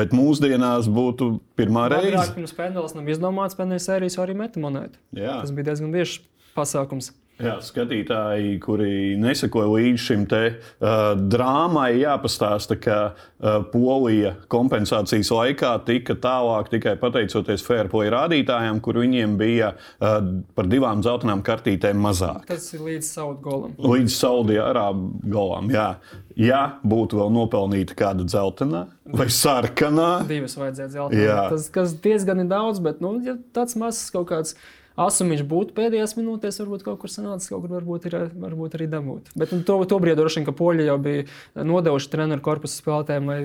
Bet 0.00 0.14
mūsdienās 0.16 0.88
būtu 0.94 1.30
pirmā 1.58 1.88
reize. 1.92 2.14
Jā, 2.14 2.26
pirms 2.38 2.54
pendulas 2.56 2.96
nav 2.96 3.10
izdomāts, 3.12 3.58
pendulas 3.58 3.88
sērijas 3.90 4.18
arī 4.22 4.38
meta 4.38 4.62
monētu. 4.62 5.00
Jā. 5.18 5.40
Tas 5.42 5.54
bija 5.54 5.72
diezgan 5.72 5.94
bieži 5.94 6.22
pasākums. 6.56 7.12
Jā, 7.38 7.54
skatītāji, 7.62 8.56
kuri 8.62 9.14
nesakoja 9.20 9.68
līdz 9.70 10.02
šim 10.02 10.24
te, 10.26 10.40
uh, 10.58 11.12
drāmai, 11.14 11.92
jāpastāsta, 12.00 12.74
ka 12.82 12.96
uh, 13.12 13.60
Polija 13.70 14.32
kompensācijas 14.50 15.30
laikā 15.30 15.70
tika 15.86 16.16
tālāk 16.18 16.72
tikai 16.72 16.96
pateicoties 16.98 17.62
Fairplay 17.62 18.10
rādītājiem, 18.10 18.80
kur 18.82 18.98
viņiem 18.98 19.36
bija 19.38 19.70
uh, 19.76 20.16
par 20.58 20.70
divām 20.70 21.04
zeltainām 21.06 21.44
kartītēm 21.46 22.00
mazāk. 22.02 22.48
Tas 22.50 22.66
ir 22.74 22.82
līdz 22.88 23.12
Saudi 23.12 23.38
golam. 23.44 23.76
Līdz 23.86 24.16
Saudi 24.16 24.58
Arābu 24.62 25.12
golam, 25.30 25.70
jā. 25.70 25.92
Ja 26.38 26.64
būtu 26.86 27.20
vēl 27.20 27.30
nopelnīta 27.34 27.94
kāda 27.98 28.26
dzeltenā 28.26 28.84
vai 29.14 29.28
sarkanā, 29.32 30.10
Divas 30.28 30.58
vajadzēja 30.58 30.90
zelta. 30.92 31.38
Tas 31.54 31.70
kas 31.74 31.94
diezgan 32.02 32.42
ir 32.42 32.50
daudz, 32.50 32.82
bet 32.82 33.00
nu, 33.04 33.14
ja 33.24 33.38
tāds 33.54 33.78
mazs 33.78 34.10
kaut 34.14 34.28
kāds 34.32 34.58
Asumiņš 34.98 35.44
būtu 35.48 35.76
pēdējās 35.76 36.16
minūtēs, 36.18 36.60
varbūt 36.62 36.86
kaut 36.86 37.02
kur 37.02 37.12
sanācis, 37.12 37.50
kaut 37.52 37.64
kur 37.64 37.76
varbūt, 37.78 38.08
ir, 38.10 38.16
varbūt 38.34 38.78
arī 38.78 38.88
dabūt. 38.90 39.34
Bet 39.38 39.54
nu, 39.54 39.60
to, 39.66 39.80
to 39.88 39.98
brīdi 40.02 40.18
droši 40.18 40.40
vien, 40.40 40.48
ka 40.48 40.56
poļi 40.58 40.88
jau 40.88 40.96
bija 41.02 41.66
nodevuši 41.68 42.10
treneru 42.14 42.44
korpusu 42.44 42.80
spēlētājiem, 42.80 43.30
lai 43.30 43.40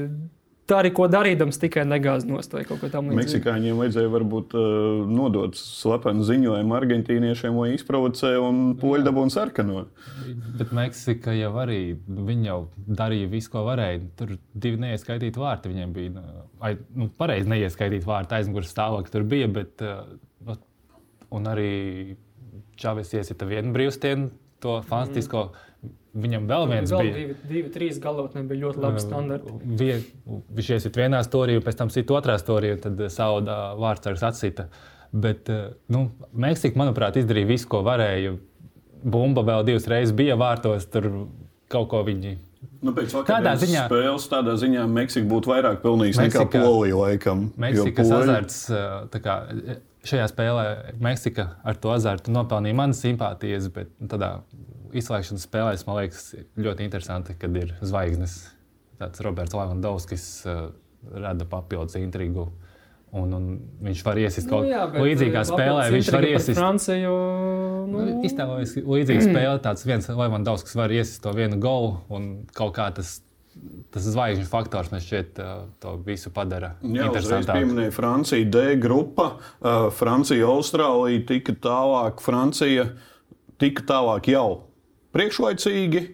tā 0.70 0.80
arī 0.80 0.92
ko 0.96 1.08
darīdams, 1.12 1.60
tikai 1.62 1.84
negāzes 1.88 2.28
nost 2.30 2.54
vai 2.56 2.64
kaut 2.68 2.80
ko 2.82 2.90
tamlīdzīgu. 2.92 3.20
Meksikāņiem 3.20 3.80
vajadzēja 3.82 4.12
varbūt 4.14 4.56
uh, 4.58 5.04
nodot 5.12 5.58
slepenu 5.60 6.26
ziņojumu 6.28 6.78
argentīniešiem, 6.78 7.60
lai 7.60 7.74
izprovocē 7.76 8.34
un 8.42 8.64
poļu 8.80 9.08
dabūnu 9.08 9.34
sarkano. 9.34 9.86
Bet 10.60 10.74
Meksika 10.76 11.36
jau 11.36 11.54
arī, 11.64 11.82
viņi 12.08 12.50
jau 12.50 12.60
darīja 12.88 13.32
visu, 13.32 13.52
ko 13.54 13.66
varēja. 13.68 14.04
Tur 14.20 14.36
divi 14.54 14.82
neieskaitīti 14.86 15.42
vārti 15.42 15.74
viņiem 15.74 15.96
bija. 15.96 16.28
Ai, 16.64 16.78
nu, 16.96 17.10
pareizi 17.20 17.52
neieskaitīti 17.52 18.08
vārti 18.08 18.40
aizmugures 18.40 18.72
stāvoklis 18.72 19.14
tur 19.14 19.28
bija, 19.28 19.52
bet 19.52 19.84
uh, 19.84 20.06
un 21.34 21.50
arī 21.52 21.74
Čāvis 22.80 23.12
iesita 23.14 23.46
vienu 23.46 23.70
brīvstienu, 23.76 24.32
to 24.64 24.80
fantastisko. 24.88 25.52
Mm. 25.52 26.00
Viņam 26.24 26.44
vēl 26.50 26.64
viens 26.70 26.92
vēl 26.94 27.02
bija. 27.02 27.14
Divi, 27.16 27.36
divi 27.50 27.70
trīs 27.74 28.00
galotnē 28.02 28.44
bija 28.50 28.68
ļoti 28.68 28.82
labi 28.84 29.02
standarti. 29.02 29.54
Vie, 29.80 29.96
viņš 30.58 30.72
iesita 30.76 31.02
vienā 31.02 31.22
storī, 31.26 31.56
pēc 31.66 31.80
tam 31.80 31.90
cita 31.94 32.18
otrā 32.20 32.36
storī, 32.42 32.76
un 32.76 32.84
tad 32.84 33.02
Sauda 33.14 33.58
vārdsargs 33.82 34.26
atsita. 34.30 34.68
Bet 35.14 35.50
nu, 35.94 36.04
Meksika, 36.34 36.78
manuprāt, 36.82 37.18
izdarīja 37.22 37.50
visu, 37.50 37.70
ko 37.70 37.82
varēja. 37.86 38.36
Bumba 39.04 39.42
vēl 39.46 39.66
divas 39.72 39.90
reizes 39.90 40.14
bija 40.18 40.38
vārtos, 40.40 40.86
tur 40.94 41.10
kaut 41.74 41.90
ko 41.92 42.04
viņi 42.06 42.38
Nu, 42.84 42.92
tādā 43.28 43.54
ziņā, 43.60 43.86
spēles, 43.88 44.26
tādā 44.32 44.54
ziņā 44.60 44.84
Meksika 44.92 45.28
būtu 45.28 45.52
vairāk 45.52 45.80
pelnījusi 45.84 46.26
nekā 46.26 46.46
Polija 46.52 47.00
laikam. 47.00 47.46
Meksikas 47.60 48.12
azarts, 48.20 48.60
kā, 49.24 49.38
šajā 50.08 50.28
spēlē 50.32 50.66
Meksika 51.04 51.48
ar 51.64 51.80
to 51.80 51.94
azartu 51.94 52.34
nopelnīja 52.34 52.78
manas 52.78 53.02
simpātijas, 53.04 53.70
bet 53.74 53.92
tādā 54.00 54.36
izslēgšanas 54.94 55.48
spēlēs 55.48 55.86
man 55.88 56.02
liekas 56.02 56.34
ļoti 56.60 56.86
interesanti, 56.88 57.38
kad 57.40 57.56
ir 57.58 57.74
zvaigznes. 57.82 58.38
Tāds 59.00 59.24
Roberts 59.26 59.56
Levandovskis 59.58 60.28
uh, 60.48 60.68
rada 61.14 61.48
papildus 61.50 61.98
intrigu. 62.00 62.52
Un, 63.14 63.30
un 63.38 63.50
viņš 63.86 64.00
var 64.08 64.18
iesist 64.18 64.50
kaut 64.50 64.66
kādā 64.66 64.88
nu, 64.98 65.04
līdzīgā 65.06 65.44
spēlē. 65.46 65.84
Viņš 65.94 66.08
var 66.16 66.26
iesist 66.26 66.58
Franciju. 66.58 67.12
Nu... 67.92 68.06
Iztēloties 68.26 68.74
līdzīgu 68.80 69.28
spēli, 69.28 69.60
tāds 69.62 69.86
viens 69.86 70.08
Levandovskis 70.10 70.74
var 70.80 70.94
iesist 70.94 71.22
to 71.22 71.34
vienu 71.38 71.60
golu 71.62 72.00
un 72.14 72.32
kaut 72.58 72.74
kā 72.80 72.88
tas 72.98 73.20
tas 73.94 74.06
zvaigžņu 74.10 74.46
faktors 74.50 74.90
man 74.94 75.02
šķiet 75.04 75.40
to 75.84 75.94
visu 76.06 76.32
padara. 76.34 76.74
Jā, 76.82 77.10
uzreiz 77.14 77.48
pieminēja 77.50 77.94
Francija 77.94 78.50
D 78.50 78.76
grupa, 78.82 79.36
Francija, 79.98 80.48
Austrālija, 80.50 81.24
tika 81.30 81.56
tālāk, 81.68 82.24
Francija 82.26 82.88
tika 83.62 83.86
tālāk 83.94 84.32
jau 84.34 84.64
priekšlaicīgi 85.14 86.08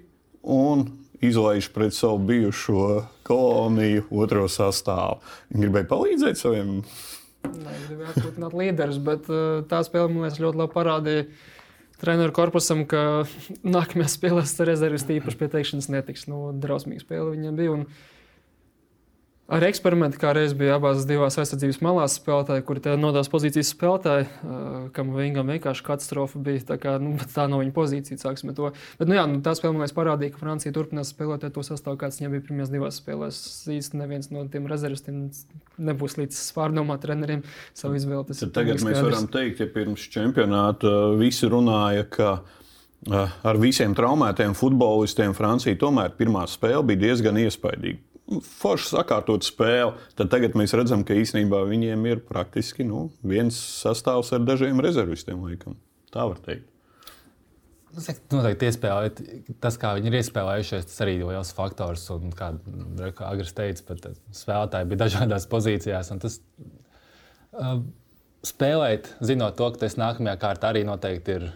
un 0.43 0.87
izlaiž 1.23 1.69
pret 1.75 1.95
savu 1.95 2.19
bijušo 2.29 3.05
koloniju 3.27 4.05
otro 4.23 4.47
sastāvu. 4.51 5.19
Viņi 5.51 5.65
gribēja 5.65 5.89
palīdzēt 5.89 6.39
saviem. 6.39 6.81
Nē, 7.47 7.77
gribēja 7.87 8.13
atpūtināt 8.13 8.55
līderus, 8.59 8.99
bet 9.03 9.27
tā 9.71 9.79
spēle 9.87 10.11
man 10.11 10.27
liekas 10.27 10.41
ļoti 10.43 10.61
labi 10.63 10.75
parādīja 10.75 11.25
treneru 12.01 12.35
korpusam, 12.35 12.85
ka 12.89 13.25
nākamajā 13.75 14.13
spēlē 14.15 14.45
rezerves 14.69 15.07
īpaši 15.07 15.41
pieteikšanas 15.41 15.91
netiks. 15.93 16.27
Nu, 16.31 16.49
drausmīga 16.55 17.05
spēle 17.05 17.33
viņam 17.35 17.59
bija. 17.59 17.75
Un, 17.77 17.85
Ar 19.49 19.63
eksperimentu 19.65 20.19
kā 20.21 20.29
reiz 20.37 20.51
bija 20.53 20.75
abās 20.77 21.07
divās 21.09 21.39
aizsardzības 21.41 21.79
malās 21.81 22.19
spēlētāji, 22.19 22.61
kuri 22.67 22.91
nodās 23.01 23.31
pozīcijas 23.33 23.71
spēlētāji, 23.73 24.27
kam 24.93 25.13
Vingam 25.15 25.49
vienkārši 25.49 25.85
katastrofa 25.87 26.41
bija. 26.45 26.61
Tā, 26.69 26.75
kā, 26.81 26.93
nu, 27.01 27.15
tā 27.33 27.47
nav 27.49 27.63
viņa 27.63 27.73
pozīcija, 27.73 28.19
sāksim 28.21 28.51
to. 28.53 28.69
Bet, 28.99 29.09
nu, 29.09 29.15
jā, 29.17 29.23
nu, 29.31 29.39
tā 29.45 29.55
spēle 29.57 29.79
liekas 29.79 29.95
parādīja, 29.97 30.35
ka 30.35 30.43
Francija 30.43 30.73
turpinās 30.75 31.09
spēlēt 31.15 31.47
to 31.55 31.63
sastāvu, 31.65 31.97
kāds 32.03 32.19
viņam 32.21 32.35
bija 32.35 32.45
pirmajās 32.45 32.73
divās 32.75 32.99
spēlēs. 33.01 33.39
Īsti 33.73 33.97
neviens 33.97 34.29
no 34.29 34.43
tiem 34.53 34.67
rezervistiem 34.69 35.23
nebūs 35.89 36.19
līdz 36.19 36.43
pārdomāt 36.53 37.01
treneriem 37.07 37.41
savu 37.73 37.97
izvēli. 37.97 38.37
Tagad 38.53 38.85
mēs 38.85 39.01
varam 39.01 39.25
teikt, 39.33 39.63
ja 39.63 39.69
pirms 39.73 40.03
čempionāta 40.13 40.93
visi 41.17 41.49
runāja, 41.49 42.05
ka 42.13 42.35
ar 43.09 43.57
visiem 43.57 43.97
traumētiem 43.97 44.53
futbolistiem 44.59 45.33
Francija 45.33 45.79
tomēr 45.79 46.13
pirmā 46.19 46.45
spēle 46.51 46.83
bija 46.91 47.07
diezgan 47.07 47.41
iespaidīga 47.47 48.08
forši 48.29 48.91
sakārtot 48.93 49.45
spēli, 49.47 49.93
tad 50.19 50.31
tagad 50.33 50.57
mēs 50.59 50.73
redzam, 50.77 51.03
ka 51.05 51.17
īsnībā 51.17 51.61
viņiem 51.69 52.05
ir 52.11 52.23
praktiski 52.25 52.85
nu, 52.87 53.07
viens 53.25 53.57
sastāvs 53.57 54.33
ar 54.35 54.43
dažiem 54.45 54.81
rezervistiem. 54.83 55.41
Laikam. 55.45 55.77
Tā 56.13 56.25
var 56.29 56.41
teikt. 56.45 56.67
Noteikti 58.29 58.67
iespējams, 58.69 59.21
tas, 59.63 59.77
kā 59.81 59.95
viņi 59.97 60.11
ir 60.11 60.19
iespēlējušies, 60.19 60.85
tas 60.91 60.99
arī 61.01 61.15
ir 61.17 61.25
liels 61.31 61.49
faktors. 61.57 62.03
Un, 62.13 62.29
kā 62.37 62.51
Agris 63.25 63.55
teica, 63.57 63.87
pat 63.87 64.11
spēlētāji 64.37 64.91
bija 64.91 65.01
dažādās 65.07 65.47
pozīcijās. 65.49 66.11
Tas, 66.21 66.37
uh, 67.57 67.79
spēlēt, 68.45 69.09
zinot 69.25 69.57
to, 69.57 69.71
ka 69.73 69.87
tas 69.87 69.97
nākamajā 69.99 70.37
kārtā 70.43 70.69
arī 70.69 70.85
noteikti 70.85 71.39
ir 71.39 71.49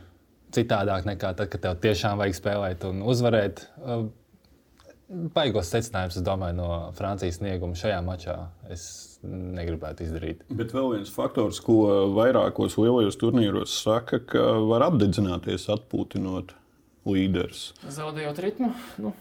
citādāk 0.54 1.06
nekā 1.10 1.36
tad, 1.38 1.54
kad 1.54 1.64
tev 1.68 1.78
tiešām 1.86 2.18
vajag 2.22 2.40
spēlēt 2.42 2.90
un 2.90 3.06
uzvarēt. 3.14 3.68
Uh, 3.78 4.10
baigos 5.10 5.70
secinājumus, 5.72 6.18
es 6.20 6.26
domāju, 6.26 6.56
no 6.58 6.70
Francijas 6.98 7.40
snieguma 7.40 7.78
šajā 7.78 8.00
mačā. 8.06 8.38
Es 8.72 8.86
negribētu 9.24 10.06
izdarīt. 10.08 10.44
Bet 10.52 10.74
vēl 10.76 10.98
viens 10.98 11.12
faktors, 11.14 11.62
ko 11.64 12.10
vairākos 12.16 12.78
lielajos 12.80 13.20
turnīros 13.22 13.76
saka, 13.84 14.20
ka 14.20 14.46
var 14.68 14.88
apdedzināties, 14.90 15.70
atpūtinot 15.74 16.56
līderus. 17.08 17.72
Zaudējot 17.92 18.42
ritmu, 18.44 18.72
nu, 19.04 19.14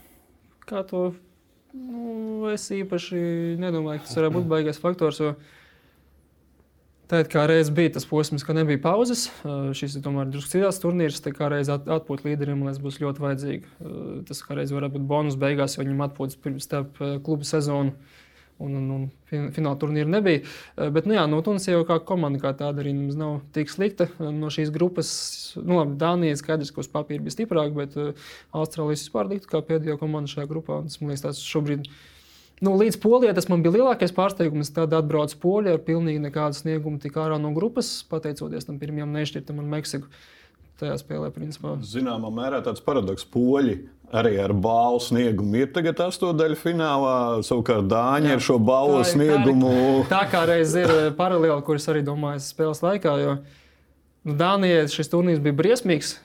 kā 0.68 0.84
to 0.88 1.10
nu, 1.74 2.48
es 2.52 2.68
īpaši 2.74 3.22
nedomāju, 3.62 4.02
ka 4.02 4.08
tas 4.08 4.18
varētu 4.20 4.38
būt 4.38 4.48
baigais 4.50 4.80
faktors. 4.82 5.22
Jo 5.22 5.34
Tad, 7.12 7.26
kā 7.28 7.42
reiz 7.44 7.68
bija 7.68 7.90
tas 7.92 8.06
posms, 8.08 8.40
ka 8.40 8.54
nebija 8.56 8.80
pauzes, 8.80 9.26
šis 9.76 9.98
ir 9.98 10.04
tomēr 10.06 10.30
drusku 10.32 10.54
citās 10.54 10.78
turnīrs, 10.80 11.18
tad 11.20 11.34
kā 11.36 11.50
reiz 11.52 11.68
atpūta 11.68 12.24
līderiem, 12.24 12.56
man 12.56 12.70
liekas, 12.70 12.78
būs 12.80 12.96
ļoti 13.02 13.20
vajadzīgi. 13.20 13.72
Tas 14.30 14.38
kā 14.40 14.56
reiz 14.56 14.72
varētu 14.72 14.96
būt 14.96 15.04
bonus 15.10 15.36
beigās, 15.36 15.74
jo 15.76 15.84
viņam 15.84 16.00
atpūtas 16.06 16.38
pirms 16.40 16.64
starp 16.64 16.96
klubu 17.26 17.44
sezonu. 17.44 17.92
Un, 18.62 18.78
un, 18.78 18.88
un 18.94 19.50
fināla 19.52 19.74
turnīra 19.80 20.08
nebija. 20.08 20.44
Bet, 20.94 21.04
nu, 21.08 21.16
jā, 21.16 21.24
no 21.28 21.40
Tunisijas 21.44 21.74
jau 21.74 21.86
kā 21.88 21.98
komanda 22.06 22.38
kā 22.38 22.52
tāda 22.56 22.80
arī 22.80 22.92
nav 22.94 23.40
tik 23.52 23.72
slikta. 23.72 24.06
No 24.22 24.48
šīs 24.54 24.70
grupas, 24.72 25.10
nu, 25.58 25.80
labi, 25.80 25.98
Dānija 25.98 26.38
skaidrs, 26.38 26.70
ka 26.72 26.84
uz 26.84 26.88
papīra 26.92 27.24
bija 27.26 27.34
stiprāka, 27.34 27.74
bet 27.82 28.22
Austrālijas 28.54 29.02
vispār 29.02 29.32
liktu 29.34 29.50
kā 29.50 29.64
pēdējā 29.66 29.98
komanda 30.00 30.30
šajā 30.30 30.46
grupā. 30.52 30.78
Tas, 30.86 31.00
man 31.02 31.10
liekas, 31.10 31.26
tas 31.26 31.42
šobrīd 31.42 31.88
ir 31.88 31.92
Nu, 32.62 32.76
līdz 32.78 33.00
polijai 33.02 33.34
tas 33.34 33.48
man 33.50 33.64
bija 33.64 33.74
lielākais 33.74 34.14
pārsteigums. 34.14 34.70
Tad 34.74 34.92
atbraucu 34.94 35.38
Polijā 35.42 35.74
ar 35.74 35.82
pilnīgi 35.82 36.22
nekādu 36.22 36.54
sniegumu, 36.60 37.00
tik 37.02 37.16
ārā 37.18 37.40
no 37.42 37.50
grupas, 37.56 37.90
pateicoties 38.06 38.68
tam 38.68 38.78
pirmajam 38.78 39.10
nešķirtam 39.16 39.58
un 39.58 39.72
Meksiku. 39.72 40.06
Tajā 40.78 40.94
spēlē, 40.98 41.28
principā. 41.34 41.74
Zināmā 41.86 42.30
mērā 42.34 42.62
tāds 42.64 42.82
paradoks. 42.82 43.26
Poļi 43.34 43.76
arī 44.14 44.36
ar 44.42 44.54
balvu 44.54 45.02
sniegumu 45.02 45.60
ir 45.62 45.72
tagad 45.74 46.00
astotdaļu 46.06 46.58
finālā. 46.58 47.16
Savukārt 47.46 47.86
Dāņi 47.90 48.30
Jā, 48.30 48.38
ar 48.38 48.44
šo 48.46 48.58
balvu 48.62 49.00
tā, 49.00 49.10
sniegumu. 49.12 49.74
Tā, 50.06 50.08
tā 50.14 50.22
kā 50.32 50.42
reiz 50.50 50.74
ir 50.78 50.90
eh, 50.90 51.10
paralēli, 51.18 51.58
kuras 51.66 51.88
arī 51.90 52.02
domāju 52.06 52.42
spēles 52.46 52.82
laikā. 52.84 53.14
Jo 53.22 53.36
nu, 54.22 54.36
Dānijai 54.38 54.86
šis 54.90 55.10
turnīrs 55.10 55.42
bija 55.42 55.58
briesmīgs. 55.58 56.16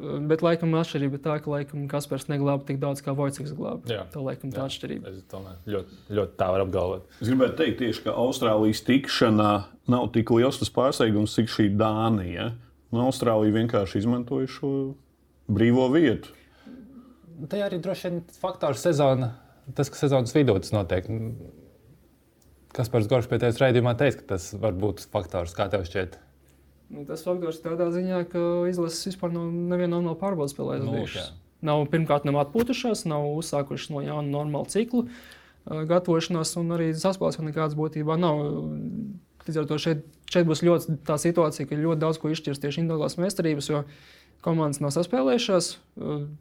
Bet, 0.00 0.40
laikam, 0.44 0.72
atšķirība 0.80 1.18
ir 1.18 1.22
tā, 1.24 1.34
ka 1.44 1.50
laikam, 1.52 1.82
Kaspars 1.90 2.24
neglāba 2.30 2.64
tik 2.68 2.78
daudz, 2.80 3.02
kā 3.04 3.12
Vojciks 3.16 3.52
glāba. 3.56 3.84
Jā, 3.90 4.06
tā 4.12 4.22
laikam 4.24 4.52
tā 4.54 4.64
atšķirība. 4.64 5.12
Es 5.12 5.26
domāju, 5.28 5.58
ļoti, 5.74 5.98
ļoti 6.16 6.36
tā 6.40 6.48
var 6.54 6.64
apgalvot. 6.64 7.18
Es 7.20 7.28
gribētu 7.28 7.58
teikt, 7.58 7.76
tieši, 7.82 8.04
ka 8.06 8.14
Austrālijas 8.22 8.80
tikšana 8.86 9.50
nav 9.92 10.08
tik 10.14 10.32
liels 10.32 10.60
tas 10.62 10.72
pārsteigums, 10.72 11.34
cik 11.36 11.52
šī 11.52 11.68
Dānija. 11.80 12.52
Nu, 12.94 13.02
Austrālija 13.04 13.58
vienkārši 13.58 14.00
izmantoja 14.00 14.48
šo 14.50 14.72
brīvo 15.50 15.90
vietu. 15.92 16.32
Tā 17.50 17.60
arī 17.66 17.80
droši 17.82 18.08
vien 18.08 18.24
faktors 18.40 18.86
sezona, 18.86 19.34
tas, 19.76 19.92
ka 19.92 20.00
sezonas 20.00 20.32
vidū 20.36 20.56
tas 20.60 20.72
notiek. 20.76 21.08
Kaspars 22.76 23.08
Goršs 23.10 23.28
pie 23.28 23.40
tevis 23.42 23.60
raidījumā 23.60 23.96
teica, 23.98 24.22
ka 24.22 24.34
tas 24.36 24.52
var 24.60 24.76
būt 24.78 25.04
faktors, 25.12 25.52
kā 25.56 25.66
tev 25.72 25.84
šķiet. 25.88 26.20
Nu, 26.90 27.04
tas 27.06 27.22
faktors 27.22 27.60
tādā 27.62 27.86
ziņā, 27.94 28.24
ka 28.32 28.40
izlases 28.70 29.12
vispār 29.12 29.30
nav 29.34 29.50
neviena 29.50 29.94
normāla 29.94 30.18
pārbaudas 30.18 30.56
spēlē. 30.56 30.80
Nu, 30.82 30.96
bijušas. 30.98 31.32
nav 31.62 31.84
pirmkārt 31.92 32.26
nav 32.26 32.40
atpūtušās, 32.42 33.04
nav 33.10 33.28
uzsākušas 33.36 33.92
no 33.94 34.02
jauna 34.02 34.26
normāla 34.26 34.66
cikla 34.72 35.04
uh, 35.06 35.84
gatavošanās, 35.90 36.56
un 36.58 36.74
arī 36.74 36.90
saspēles 36.98 37.38
nekādas 37.42 37.78
būtībā 37.78 38.18
nav. 38.18 38.42
Līdz 39.46 39.62
ar 39.62 39.68
to 39.70 39.78
šeit, 39.80 40.02
šeit 40.30 40.46
būs 40.46 40.60
ļoti 40.66 40.98
tā 41.06 41.16
situācija, 41.18 41.66
ka 41.66 41.78
ļoti 41.78 42.02
daudz 42.02 42.18
ko 42.20 42.30
izšķirs 42.30 42.60
tieši 42.60 42.82
individuālās 42.82 43.16
meistarības, 43.18 43.70
jo 43.70 43.84
komandas 44.44 44.80
nav 44.80 44.92
saspēlējušās. 44.94 45.74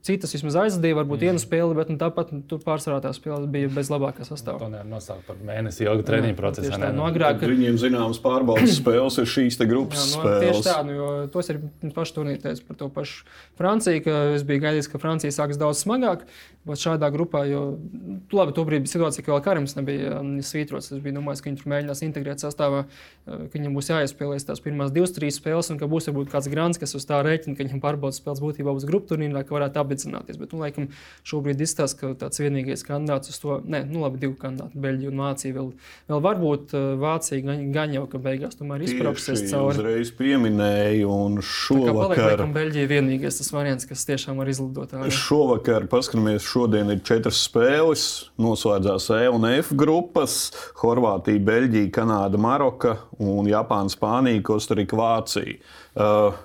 Citas 0.07 0.31
vismaz 0.31 0.55
aizdīja, 0.61 0.95
varbūt 1.01 1.23
vienu 1.25 1.41
spēli, 1.41 1.75
bet 1.75 1.89
nu, 1.91 1.97
tāpat 1.99 2.29
nu, 2.31 2.39
tur 2.47 2.61
pārsvarā 2.63 3.01
tās 3.03 3.17
spēles 3.19 3.49
bija 3.51 3.67
bez 3.73 3.89
labākā 3.91 4.23
sastāvā. 4.23 4.61
To 4.61 4.69
nevar 4.71 4.87
nosaukt 4.87 5.25
par 5.27 5.39
mēnesi 5.43 5.83
ilgu 5.83 6.05
treniņu 6.07 6.37
procesu. 6.37 6.71
Tā, 6.71 6.91
no 6.95 7.03
agrāk, 7.09 7.41
kad... 7.41 7.51
Viņiem 7.51 7.79
zināmas 7.81 8.21
pārbaudas 8.23 8.77
spēles 8.79 9.19
ir 9.19 9.27
šīs 9.33 9.59
grupas 9.65 10.05
jā, 10.05 10.05
no, 10.13 10.21
spēles. 10.21 10.45
Tieši 10.45 10.67
tā, 10.69 10.77
nu, 10.87 10.95
jo 10.95 11.09
tos 11.33 11.51
ir 11.51 11.59
paši 11.97 12.15
turnīri 12.15 12.39
teica 12.45 12.69
par 12.69 12.79
to 12.79 12.87
pašu 12.95 13.27
Franciju, 13.59 14.05
ka 14.05 14.15
es 14.37 14.47
biju 14.47 14.63
gaidījis, 14.63 14.91
ka 14.93 15.01
Francija 15.01 15.35
sāks 15.35 15.59
daudz 15.59 15.83
smagāk. 15.83 16.23
Bet 16.69 16.79
šādā 16.79 17.07
grupā, 17.11 17.45
jo 17.49 17.61
nu, 17.79 18.19
labi, 18.35 18.53
tobrīd 18.55 18.83
bija 18.83 18.93
situācija, 18.93 19.23
ka 19.25 19.31
vēl 19.31 19.43
Karims 19.43 19.75
nebija 19.77 20.19
svītrots. 20.45 20.91
Es 20.91 20.99
biju 21.01 21.15
domājis, 21.15 21.41
ka 21.41 21.49
viņi 21.49 21.61
tur 21.61 21.71
mēģinās 21.71 22.03
integrēt 22.05 22.43
sastāvā, 22.43 22.83
uh, 22.83 23.45
ka 23.47 23.55
viņam 23.55 23.77
būs 23.77 23.89
jāiespēlēs 23.93 24.45
tās 24.47 24.61
pirmās 24.63 24.91
divas, 24.93 25.13
trīs 25.15 25.39
spēles, 25.39 25.71
un 25.73 25.79
ka 25.79 25.87
būs 25.89 26.09
varbūt 26.11 26.31
kāds 26.33 26.51
grants, 26.51 26.79
kas 26.81 26.93
uz 26.99 27.07
tā 27.09 27.21
rēķina, 27.25 27.55
ka 27.55 27.63
viņam 27.63 27.81
pārbaudas 27.89 28.21
spēles 28.21 28.41
būtībā 28.43 28.73
būs 28.75 28.87
grupu 28.89 29.13
turnīrā, 29.13 29.43
ka 29.45 29.55
varētu 29.57 29.81
apdedzināties. 29.81 30.39
Bet, 30.39 30.53
nu, 30.53 30.61
laikam, 30.63 30.89
šobrīd 31.27 31.61
izstāsta, 31.65 31.99
ka 31.99 32.13
tāds 32.25 32.41
vienīgais 32.41 32.85
kandidāts 32.87 33.33
uz 33.33 33.41
to, 33.41 33.59
ne, 33.65 33.83
nu, 33.89 34.03
labi, 34.05 34.21
divi 34.21 34.37
kandidāti, 34.39 34.79
Beļģija 34.79 35.11
un 35.11 35.23
Vācija. 35.23 35.55
Vēl, 35.57 35.71
vēl 36.11 36.23
varbūt 36.25 36.75
uh, 36.77 36.87
Vācija 37.01 37.45
gan, 37.45 37.65
gan 37.75 37.95
jau, 37.95 38.05
ka 38.11 38.21
beigās 38.21 38.59
tomēr 38.59 38.85
izbrauksies 38.85 39.45
cauri. 39.49 39.77
Uzreiz 39.79 40.13
pieminēju, 40.19 41.09
un 41.09 41.39
šovakar. 41.45 42.43
Paliek, 42.43 42.55
Beļģija 42.55 42.91
vienīgais 42.93 43.41
tas 43.41 43.51
variants, 43.55 43.87
kas 43.89 44.05
tiešām 44.09 44.39
var 44.41 44.51
izlidot. 44.51 44.95
Šovakar 45.13 45.87
paskatāmies 45.91 46.45
šodien 46.47 46.91
ir 46.93 47.03
četras 47.05 47.41
spēles. 47.47 48.07
Noslēdzās 48.39 49.09
E 49.19 49.23
un 49.31 49.47
F 49.49 49.73
grupas- 49.77 50.39
Horvātija, 50.81 51.41
Beļģija, 51.45 51.91
Kanāda, 51.95 52.39
Maroka 52.41 52.97
un 53.19 53.49
Japāna, 53.49 53.91
Spānija, 53.91 54.43
Kostarika, 54.45 54.97
Vācija. 54.99 55.59
Uh, 55.95 56.37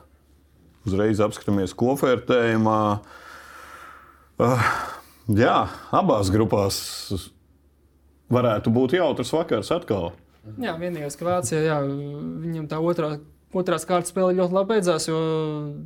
uzreiz 0.88 1.22
apskatāmies 1.24 1.76
kopvērtējumā. 1.78 2.80
Uh, 4.34 4.66
jā, 5.30 5.58
abās 5.94 6.32
grupās 6.34 6.78
varētu 8.32 8.72
būt 8.74 8.96
jautrs 8.98 9.32
vakars 9.34 9.70
atkal. 9.74 10.12
Jā, 10.60 10.74
vienīgais, 10.76 11.16
ka 11.16 11.28
Vācijā 11.28 11.62
jā, 11.64 11.78
viņam 11.84 12.66
tā 12.68 12.80
otrā 12.82 13.14
Otrās 13.54 13.84
kārtas 13.86 14.10
spēle 14.10 14.34
ļoti 14.34 14.54
labi 14.56 14.72
beidzās, 14.72 15.04
jo 15.06 15.18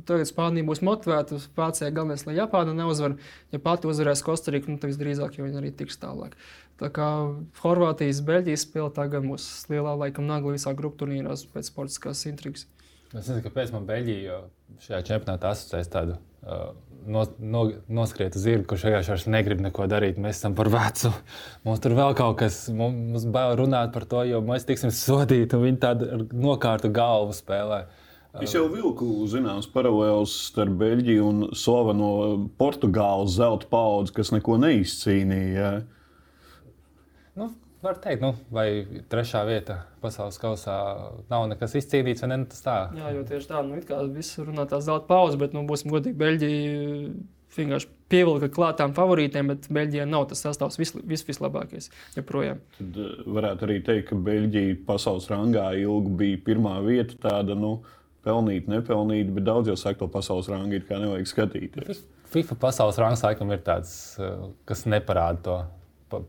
tagad 0.09 0.25
Spānija 0.25 0.65
būs 0.65 0.79
motivēta. 0.81 1.37
Vācijai 1.57 1.91
galvenais, 1.93 2.23
lai 2.25 2.33
Japāna 2.39 2.73
neuzvar. 2.73 3.13
Ja 3.53 3.59
pati 3.61 3.85
uzvarēs 3.89 4.23
Kostariku, 4.25 4.71
nu, 4.73 4.81
tad 4.81 4.89
visdrīzāk 4.89 5.37
viņi 5.37 5.59
arī 5.61 5.69
tiks 5.77 6.01
tālāk. 6.01 6.33
Tā 6.81 6.89
kā 6.95 7.09
Horvātijas, 7.61 8.23
Beļģijas 8.25 8.65
spēle 8.65 8.89
tagad 8.95 9.27
būs 9.29 9.45
lielā 9.69 9.93
laikam 10.01 10.25
nagla 10.25 10.55
visā 10.55 10.73
grupu 10.73 11.03
turnīros 11.03 11.45
pēc 11.53 11.69
sportiskās 11.69 12.25
intrigas. 12.31 12.65
Es 13.09 13.25
nezinu, 13.25 13.41
kāpēc 13.41 13.71
man 13.73 13.87
Beļģija 13.89 14.35
šajā 14.85 14.99
čempionātā 15.07 15.55
asociēs 15.55 15.89
tādu. 15.89 16.19
Uh, 16.45 16.75
no, 17.09 17.23
no, 17.41 17.63
noskriet 17.89 18.35
uz 18.37 18.43
zirga, 18.45 18.67
kurš 18.69 18.85
vienkārši 18.85 19.31
negrib 19.33 19.63
neko 19.65 19.87
darīt. 19.89 20.19
Mēs 20.21 20.37
esam 20.37 20.53
par 20.57 20.69
vecu. 20.73 21.09
Mums 21.65 21.81
tur 21.81 21.95
vēl 21.97 22.13
kaut 22.17 22.37
kas, 22.43 22.61
mums 22.69 23.25
bail 23.33 23.55
runāt 23.59 23.95
par 23.95 24.05
to, 24.09 24.21
jo 24.29 24.43
mēs 24.45 24.67
tiksim 24.69 24.93
sodīti 24.93 25.57
un 25.57 25.65
viņi 25.65 25.81
tādu 25.81 26.21
nokārtu 26.29 26.91
galvu 26.93 27.33
spēlē. 27.37 27.87
Es 28.45 28.53
jau 28.53 28.67
vilku 28.69 29.07
zināmas 29.25 29.65
paralēlas 29.73 30.35
starp 30.51 30.75
Beļģiju 30.77 31.23
un 31.25 31.39
slaveno 31.57 32.11
Portugāles 32.61 33.33
zelta 33.39 33.65
paudzi, 33.71 34.13
kas 34.19 34.29
neko 34.35 34.59
neizcīnīja. 34.61 35.71
Nu, 37.41 37.49
Var 37.79 37.95
teikt, 38.03 38.19
nu, 38.19 38.33
vai 38.51 38.83
trešā 39.07 39.45
vieta 39.47 39.77
pasaules 40.03 40.35
kausā 40.41 40.75
nav 41.31 41.45
nekas 41.47 41.77
izcīnīts, 41.79 42.25
vai 42.25 42.33
ne? 42.33 42.37
Nu, 42.41 42.47
tas 42.51 42.63
tā. 42.65 42.77
Jā, 42.97 43.13
jo 43.15 43.21
tieši 43.27 43.47
tā, 43.47 43.61
nu, 43.63 43.77
it 43.79 43.87
kā 43.87 44.01
viss 44.11 44.39
runā 44.41 44.65
tā 44.67 44.81
zelta 44.83 45.07
pauze, 45.07 45.39
bet, 45.39 45.55
nu, 45.55 45.63
būsim 45.67 45.93
godīgi, 45.93 46.19
Beļģija 46.19 47.13
vienkārši 47.55 47.89
pievilka 48.11 48.49
klātām 48.51 48.91
favorītiem, 48.97 49.53
bet 49.53 49.69
Beļģijā 49.73 50.09
nav 50.09 50.27
tas 50.29 50.43
sastāvs 50.43 50.75
vis, 50.81 50.91
vis, 51.07 51.23
vislabākais. 51.27 51.87
Joprojām. 52.17 52.59
Tad 52.77 52.99
eh, 52.99 53.23
varētu 53.37 53.67
arī 53.69 53.79
teikt, 53.87 54.09
ka 54.11 54.19
Beļģija 54.27 54.81
pasaules 54.89 55.29
rangā 55.31 55.69
ilgi 55.79 56.13
bija 56.19 56.43
pirmā 56.51 56.75
vieta. 56.85 57.15
Tāda, 57.29 57.55
nu, 57.57 57.77
pelnīt, 58.27 58.67
nepelnīt, 58.69 59.31
bet 59.35 59.47
daudz 59.47 59.71
jau 59.71 59.79
saka, 59.79 60.01
to 60.03 60.11
pasaules 60.11 60.51
rangu 60.51 60.75
ir 60.75 60.83
kā 60.89 60.99
nevajag 61.01 61.31
skatīties. 61.31 62.03
FIFA 62.29 62.59
pasaules 62.61 62.99
rangs 63.01 63.23
laikam 63.25 63.55
ir 63.55 63.63
tāds, 63.65 63.93
eh, 64.19 64.49
kas 64.69 64.83
neparāda 64.89 65.45
to 65.47 65.59
pa, 66.11 66.23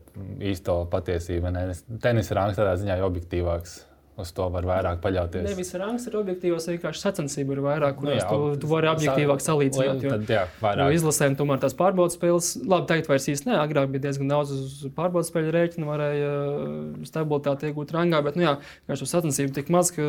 īsto 0.51 0.81
patiesību. 0.91 1.53
Ne? 1.53 1.69
Tenisa 2.03 2.37
rangs 2.37 2.59
tādā 2.59 2.75
ziņā 2.81 2.99
ir 2.99 3.07
objektīvāks. 3.07 3.79
Uz 4.19 4.31
to 4.35 4.45
var 4.51 4.65
vairāk 4.67 4.99
paļauties. 5.01 5.45
Nevis 5.45 5.71
rangs 5.79 6.03
ir 6.09 6.15
objektīvs, 6.19 6.65
vienkārši 6.73 6.99
sacensība 6.99 7.55
ir 7.55 7.61
vairāk, 7.63 7.95
kurās 7.97 8.17
nu, 8.17 8.19
jā, 8.19 8.25
tu, 8.27 8.59
tu 8.59 8.69
vari 8.69 8.89
objektīvāk 8.91 9.41
salīdzināt. 9.41 10.03
Jo, 10.03 10.11
tad, 10.11 10.33
jā, 10.35 10.41
vairāk. 10.61 10.81
jo 10.83 10.97
izlasēm 10.97 11.37
tomēr 11.39 11.61
tās 11.63 11.75
pārbaudas 11.79 12.17
spēles, 12.19 12.51
labi, 12.59 12.89
tagad 12.91 13.07
vairs 13.07 13.29
īsti 13.31 13.49
ne, 13.49 13.55
agrāk 13.61 13.87
bija 13.93 14.05
diezgan 14.09 14.33
daudz 14.33 14.51
uz 14.57 14.75
pārbaudas 14.97 15.31
spēļu 15.31 15.55
rēķina, 15.55 15.87
varēja 15.87 16.35
uh, 16.35 16.75
stabilitāti 17.07 17.71
iegūt 17.71 17.95
rangā, 17.95 18.21
bet, 18.27 18.37
nu 18.37 18.45
jā, 18.45 18.53
vienkārši 18.83 19.09
sacensība 19.13 19.55
tik 19.57 19.71
maz, 19.73 19.93
ka 19.95 20.05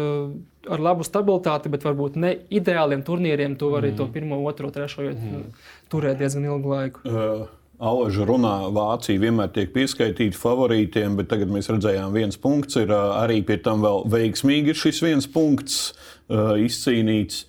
ar 0.67 0.87
labu 0.91 1.07
stabilitāti, 1.07 1.73
bet 1.73 1.87
varbūt 1.87 2.19
ne 2.21 2.35
ideāliem 2.53 3.07
turnīriem 3.07 3.55
tu 3.55 3.71
vari 3.73 3.95
mm. 3.95 4.03
to 4.03 4.11
pirmo, 4.13 4.43
otro, 4.51 4.75
trešo 4.75 5.09
mm. 5.15 5.49
turēt 5.95 6.21
diezgan 6.21 6.51
ilgu 6.51 6.77
laiku. 6.77 7.07
Uh. 7.07 7.51
Alaža 7.83 8.27
runā, 8.29 8.55
Vācija 8.71 9.19
vienmēr 9.19 9.51
tiek 9.55 9.73
pieskaitīta 9.75 10.39
favorītiem, 10.39 11.17
bet 11.19 11.33
tagad 11.33 11.51
mēs 11.51 11.67
redzējām, 11.73 12.13
viens 12.15 12.39
punkts 12.39 12.79
ir 12.79 12.93
arī 12.95 13.41
pie 13.47 13.57
tam 13.65 13.83
vēl 13.83 14.07
veiksmīgi 14.13 14.77
šis 14.79 15.03
viens 15.03 15.27
punkts 15.27 15.81
uh, 15.91 16.55
izcīnīts. 16.63 17.43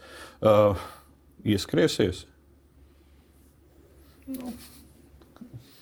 Uh, 0.43 0.73
ieskriesies? 1.43 2.25
Nu, 4.27 4.53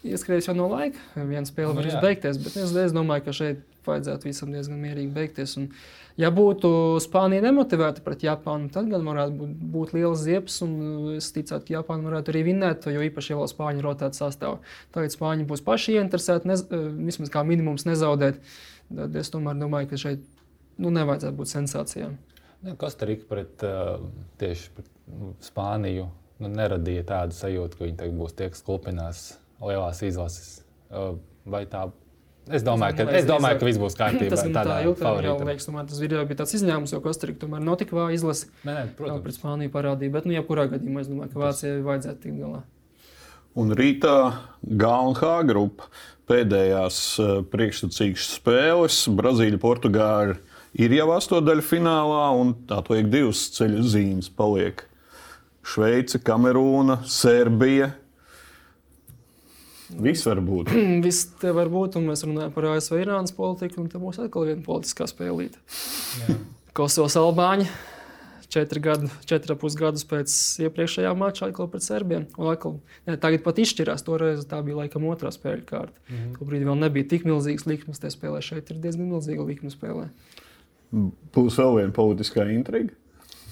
ieskries 0.08 0.50
jau 0.50 0.56
no 0.58 0.68
laika. 0.72 1.00
Viena 1.16 1.46
spēle 1.48 1.76
var 1.78 1.88
nu, 1.88 2.04
beigties, 2.04 2.40
bet 2.42 2.58
es, 2.58 2.76
es 2.88 2.96
domāju, 2.96 3.28
ka 3.28 3.36
šeit 3.36 3.66
vajadzētu 3.86 4.30
visam 4.30 4.54
diezgan 4.54 4.82
mierīgi 4.82 5.14
beigties. 5.16 5.58
Un, 5.58 5.70
uh, 5.70 6.02
Ja 6.20 6.30
būtu 6.34 7.00
Spānija 7.04 7.44
nemotivēta 7.46 8.04
pret 8.04 8.26
Japānu, 8.26 8.68
tad 8.74 8.90
gan 8.92 9.06
varētu 9.08 9.38
būt, 9.38 9.54
būt 9.74 9.94
liels 9.96 10.24
ziepes, 10.26 10.58
un 10.66 10.74
es 11.16 11.30
ticētu, 11.34 11.70
ka 11.70 11.76
Japāna 11.78 12.10
varētu 12.10 12.34
arī 12.34 12.44
vinēt, 12.50 12.88
jo 12.92 13.06
īpaši 13.08 13.34
jau 13.34 13.48
Spāņu 13.48 13.86
rotētu 13.86 14.20
sastāvā. 14.20 14.60
Tagad 14.96 15.16
Spāņi 15.16 15.48
būs 15.48 15.64
paši 15.66 15.96
ieinteresēti, 15.98 16.52
eh, 16.52 16.86
vismaz 17.08 17.32
kā 17.32 17.46
minimums 17.48 17.88
nezaudēt. 17.88 18.42
Tad 18.92 19.16
es 19.16 19.32
tomēr 19.32 19.58
domāju, 19.60 19.94
ka 19.94 20.02
šeit 20.04 20.26
nu, 20.78 20.92
nevajadzētu 20.92 21.38
būt 21.38 21.54
sensācijām. 21.54 22.18
Kostarika 22.78 23.26
pret 23.30 23.64
uh, 23.66 24.04
tieši 24.38 24.68
pret 24.76 24.90
nu, 25.08 25.32
Spāniju 25.42 26.10
nu, 26.44 26.52
neradīja 26.52 27.08
tādu 27.08 27.38
sajūtu, 27.38 27.80
ka 27.80 27.88
viņi 27.88 28.18
būs 28.20 28.36
tie, 28.38 28.52
kas 28.52 28.62
klupinās 28.68 29.24
lielās 29.62 30.02
izlases. 30.06 30.62
Vai 31.46 31.66
tā 31.70 31.88
Es 32.50 32.64
domāju, 32.66 32.96
ka, 32.98 33.06
es 33.14 33.28
domāju, 33.30 33.60
ka 33.62 33.68
viss 33.68 33.80
būs 33.80 33.96
kārtībā. 33.96 34.34
tas 34.34 34.42
tā 34.42 34.78
ilgtermiņā 34.88 35.34
liekas, 35.46 35.68
tomēr 35.68 35.86
tas 35.88 36.00
video 36.02 36.24
bija 36.26 36.40
tāds 36.42 36.56
izņēmums, 36.58 36.94
jo 36.96 37.00
Kostarika 37.04 37.44
tomēr 37.44 37.62
nav 37.62 37.78
tik 37.78 37.94
vāja 37.94 38.16
izlase. 38.18 38.50
Nē, 38.66 38.74
nē, 38.74 38.86
protams. 38.98 39.22
Pret 39.28 39.38
Spāniju 39.38 39.74
parādīja, 39.74 40.14
bet, 40.16 40.26
nu, 40.26 40.34
jebkurā 40.34 40.66
gadījumā 40.72 41.04
es 41.04 41.12
domāju, 41.12 41.32
ka 41.36 41.44
Vācijai 41.44 41.84
vajadzētu 41.86 42.24
tikt 42.26 42.40
galā. 42.42 42.64
Un 43.62 43.76
rītā 43.78 44.16
G 44.64 44.90
un 44.90 45.16
H 45.20 45.32
grupa 45.52 45.92
pēdējās 46.32 47.00
eh, 47.22 47.32
priekšsacīgas 47.54 48.28
spēles. 48.40 49.00
Brazīļa, 49.22 49.62
Portugāla 49.62 50.40
ir 50.74 50.98
jau 50.98 51.12
astotdaļu 51.14 51.68
finālā, 51.68 52.26
un 52.42 52.56
tā 52.66 52.82
to 52.88 52.98
ir 52.98 53.12
divas 53.12 53.46
ceļu 53.54 53.86
zīmes 53.86 54.32
paliek. 54.34 54.88
Šveice, 55.62 56.18
Kamerūna, 56.26 57.04
Serbija, 57.06 57.92
Viss 60.00 60.26
var 60.26 60.42
būt. 60.46 60.72
Viss 61.06 61.30
te 61.42 61.54
var 61.56 61.72
būt, 61.72 61.98
un 62.00 62.10
mēs 62.12 62.26
runājam 62.28 62.54
par 62.56 62.70
ASV 62.74 63.00
Irānas 63.02 63.36
politiku, 63.36 63.82
un 63.84 63.90
te 63.92 64.02
būs 64.02 64.22
atkal 64.24 64.48
viena 64.50 64.64
politiskā 64.66 65.08
spēlīte. 65.10 65.60
Kosovas 66.78 67.18
Albāņi. 67.20 67.68
Četri 68.52 68.82
gadi, 68.84 69.08
četri 69.24 69.56
pus 69.56 69.78
gadus 69.80 70.04
pēc 70.04 70.32
iepriekšējā 70.66 71.12
mača 71.16 71.48
atkal 71.48 71.70
pret 71.72 71.86
Serbiem. 71.86 72.26
Atkal, 72.36 72.82
ne, 73.08 73.16
tagad 73.16 73.46
pat 73.46 73.62
izšķirās. 73.64 74.04
Toreiz 74.04 74.44
tā 74.50 74.60
bija 74.66 74.82
laikam 74.82 75.06
otrā 75.08 75.32
spēļu 75.32 75.64
kārta. 75.70 75.96
Mm 76.10 76.18
-hmm. 76.18 76.34
Tobrīd 76.36 76.66
vēl 76.68 76.82
nebija 76.82 77.08
tik 77.14 77.24
milzīgas 77.30 77.64
likmes 77.70 78.04
tajā 78.04 78.12
spēlē. 78.18 78.42
Šeit 78.44 78.74
ir 78.74 78.82
diezgan 78.84 79.08
milzīga 79.08 79.46
likme 79.48 79.72
spēlē. 79.72 80.10
Būs 80.92 81.62
vēl 81.64 81.78
viena 81.80 81.96
politiskā 81.96 82.44
intriga. 82.52 82.92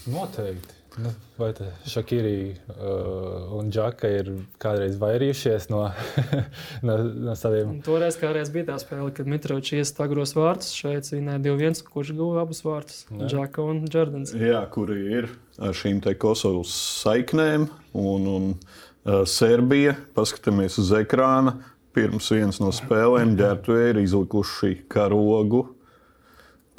Noteikti. 0.08 0.79
Nu, 1.00 1.12
vai 1.40 1.50
Šakīri 1.88 2.34
uh, 2.52 3.54
un 3.56 3.70
Džaka 3.72 4.10
ir 4.12 4.32
kādreiz 4.60 4.98
vairījušies 5.00 5.70
no, 5.72 5.86
no, 6.88 6.98
no 7.28 7.36
saviem? 7.40 7.76
Un 7.78 7.82
toreiz 7.86 8.18
kādreiz 8.20 8.52
bija 8.52 8.72
tā 8.72 8.78
spēle, 8.82 9.14
kad 9.16 9.30
Mitrovičs 9.30 9.78
iestāja 9.80 10.10
agros 10.10 10.36
vārtus. 10.36 10.74
Šeit 10.76 11.08
vinēja 11.14 11.42
2-1, 11.46 11.84
kurš 11.88 12.14
guva 12.18 12.44
abus 12.44 12.64
vārtus- 12.66 13.06
Džaka 13.30 13.64
un 13.64 13.84
Jordans. 13.88 14.36
Jā, 14.36 14.62
kuri 14.74 15.00
ir 15.22 15.32
ar 15.60 15.76
šīm 15.76 16.04
te 16.04 16.16
Kosovas 16.20 16.74
saiknēm 17.06 17.70
un, 17.94 18.30
un 18.36 18.48
uh, 18.54 19.24
Serbija. 19.30 19.96
Paskatāmies 20.18 20.80
uz 20.82 20.94
ekrāna. 21.00 21.58
Pirms 21.96 22.28
vienas 22.34 22.60
no 22.62 22.74
spēlēm 22.76 23.38
ģērbtuvēji 23.40 23.94
ir 23.96 24.02
izlikuši 24.04 24.76
karogu, 24.92 25.64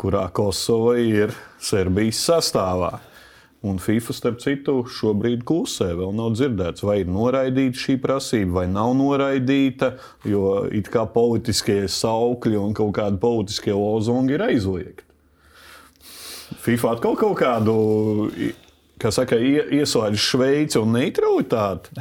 kurā 0.00 0.28
Kosova 0.34 0.98
ir 1.02 1.32
Serbijas 1.60 2.20
sastāvā. 2.28 2.98
Un 3.60 3.76
FIFA, 3.76 4.14
starp 4.16 4.38
citu, 4.40 4.78
šobrīd 4.88 5.42
klusē. 5.44 5.90
Vēl 5.98 6.14
nav 6.16 6.32
dzirdēts, 6.32 6.80
vai 6.86 7.02
ir 7.02 7.10
noraidīta 7.12 7.76
šī 7.76 7.98
prasība, 8.00 8.62
vai 8.62 8.66
nav 8.72 8.94
noraidīta. 8.96 9.92
Jo 10.24 10.62
it 10.72 10.88
kā 10.92 11.04
politiskie 11.12 11.82
saukļi 11.92 12.56
un 12.56 12.72
kaut 12.76 12.94
kādi 12.96 13.20
politiskie 13.20 13.76
lozungi 13.76 14.38
ir 14.38 14.46
aizliegti. 14.46 15.04
FIFA 16.64 16.94
atkal 16.96 17.20
kaut 17.20 17.36
kādu, 17.38 17.76
kā 19.00 19.12
saka, 19.12 19.36
ieslēdz 19.36 20.24
Šveici 20.24 20.80
un 20.80 20.96
neutralitāti. 20.96 22.00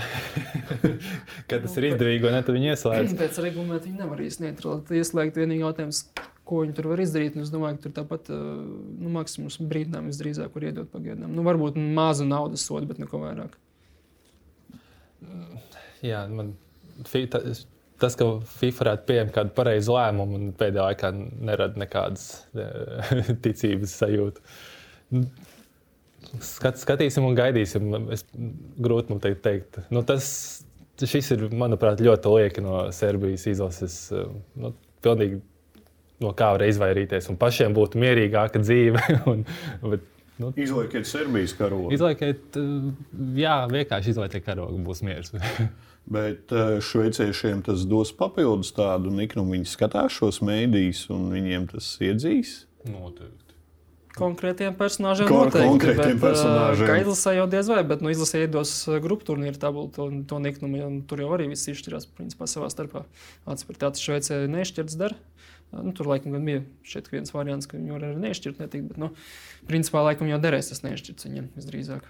Kad 1.49 1.67
tas 1.67 1.75
ir 1.75 1.91
izdevīgi, 1.91 2.31
ne, 2.31 2.39
tad 2.39 2.55
viņi 2.55 2.71
ieslēdz. 2.71 3.19
Pēc 3.19 3.43
reglamenta 3.43 3.83
viņi 3.83 3.99
nevar 3.99 4.23
ieslēgt. 4.23 5.43
Vienīgi 5.43 5.63
jautājums, 5.67 6.05
ko 6.49 6.63
viņi 6.63 6.75
tur 6.77 6.89
var 6.91 7.01
izdarīt. 7.03 7.38
Es 7.39 7.53
domāju, 7.53 7.77
ka 7.77 7.85
tur 7.85 7.95
tāpat 8.01 8.29
nu, 8.33 9.12
maksimums 9.13 9.59
brīdinājums 9.62 10.15
visdrīzāk 10.15 10.55
var 10.55 10.69
iedot 10.69 10.89
pagaidām. 10.93 11.29
Nu, 11.33 11.45
varbūt 11.45 11.77
mazu 11.79 12.27
naudas 12.27 12.65
sodu, 12.65 12.89
bet 12.89 13.01
neko 13.01 13.21
vairāk. 13.21 13.57
Jā, 16.05 16.23
man 16.31 16.53
tas, 17.03 18.15
ka 18.17 18.27
FIFA 18.59 18.83
varētu 18.83 19.07
pieņemt 19.09 19.35
kādu 19.35 19.53
pareizu 19.57 19.95
lēmumu 19.95 20.39
un 20.39 20.49
pēdējā 20.59 20.88
laikā 20.89 21.12
nerada 21.19 21.81
nekādas 21.81 22.27
ticības 23.45 23.95
sajūtu. 23.99 24.43
Skat, 26.45 26.79
skatīsim 26.79 27.25
un 27.27 27.38
gaidīsim. 27.38 27.93
Es 28.15 28.25
grūti 28.31 29.13
man 29.13 29.21
teikt. 29.23 29.43
teikt. 29.45 29.79
Nu, 29.93 30.03
tas, 30.07 30.29
šis 30.99 31.31
ir, 31.35 31.47
manuprāt, 31.55 32.03
ļoti 32.03 32.35
lieki 32.35 32.63
no 32.63 32.81
Serbijas 32.95 33.47
izlases. 33.49 34.01
Nu, 34.59 34.73
pilnīgi 35.03 35.41
no 36.23 36.32
kā 36.38 36.53
var 36.55 36.65
izvairīties, 36.67 37.29
un 37.32 37.39
pašiem 37.41 37.75
būtu 37.77 37.99
mierīgāka 38.01 38.62
dzīve. 38.63 39.03
un, 39.32 39.43
bet, 39.84 40.08
nu, 40.41 40.53
izlaikiet 40.60 41.10
Serbijas 41.10 41.55
karogu. 41.58 41.91
Izlaikiet, 41.95 42.60
jā, 43.39 43.60
vienkārši 43.71 44.15
izlaikiet 44.15 44.47
karogu, 44.47 44.82
būs 44.86 45.05
miers. 45.08 45.36
Bet 46.10 46.49
šveiciešiem 46.82 47.60
tas 47.67 47.84
dos 47.86 48.10
papildus 48.17 48.71
tādu 48.73 49.12
niknumu. 49.13 49.53
Viņi 49.53 49.69
skatās 49.69 50.15
šos 50.15 50.39
mēdījus, 50.41 51.03
un 51.13 51.27
viņiem 51.29 51.67
tas 51.69 51.91
iedzīs. 52.01 52.63
Noteikti. 52.89 53.49
Konkrētiem 54.17 54.73
personāžiem 54.79 55.29
Kon 55.29 55.45
noteikti. 55.47 55.67
Konkrētiem 55.69 56.17
bet, 56.17 56.23
personāžiem. 56.23 56.89
Kā 56.89 56.97
izlasē 57.03 57.36
jau 57.38 57.45
diez 57.51 57.69
vai, 57.71 57.84
bet 57.88 58.01
nu, 58.03 58.10
izlasē 58.12 58.41
iedos 58.47 58.73
grupu 59.03 59.27
turnīru 59.29 59.62
tabulu 59.62 59.91
to, 59.95 60.10
to 60.27 60.39
niknumu, 60.43 60.82
un 60.88 60.97
tur 61.08 61.21
jau 61.23 61.29
arī 61.38 61.51
viss 61.51 61.69
izšķirās 61.71 62.10
principā 62.17 62.49
savā 62.49 62.71
starpā. 62.73 63.05
Atspērtāts 63.49 64.03
Šveicē 64.03 64.41
nešķirts 64.51 64.97
dara. 64.99 65.19
Nu, 65.69 65.93
tur 65.93 66.08
laikam 66.10 66.34
bija 66.45 66.63
šeit 66.88 67.12
viens 67.13 67.29
variants, 67.34 67.67
ka 67.69 67.77
viņi 67.77 67.93
var 67.93 68.08
arī 68.08 68.17
nešķirt, 68.23 68.58
netikt, 68.63 68.88
bet, 68.89 68.97
nu, 68.97 69.12
principā, 69.69 70.01
laikam 70.08 70.29
jau 70.32 70.39
derēs 70.41 70.71
tas 70.71 70.82
nešķirts 70.82 71.27
viņiem 71.27 71.49
visdrīzāk. 71.60 72.08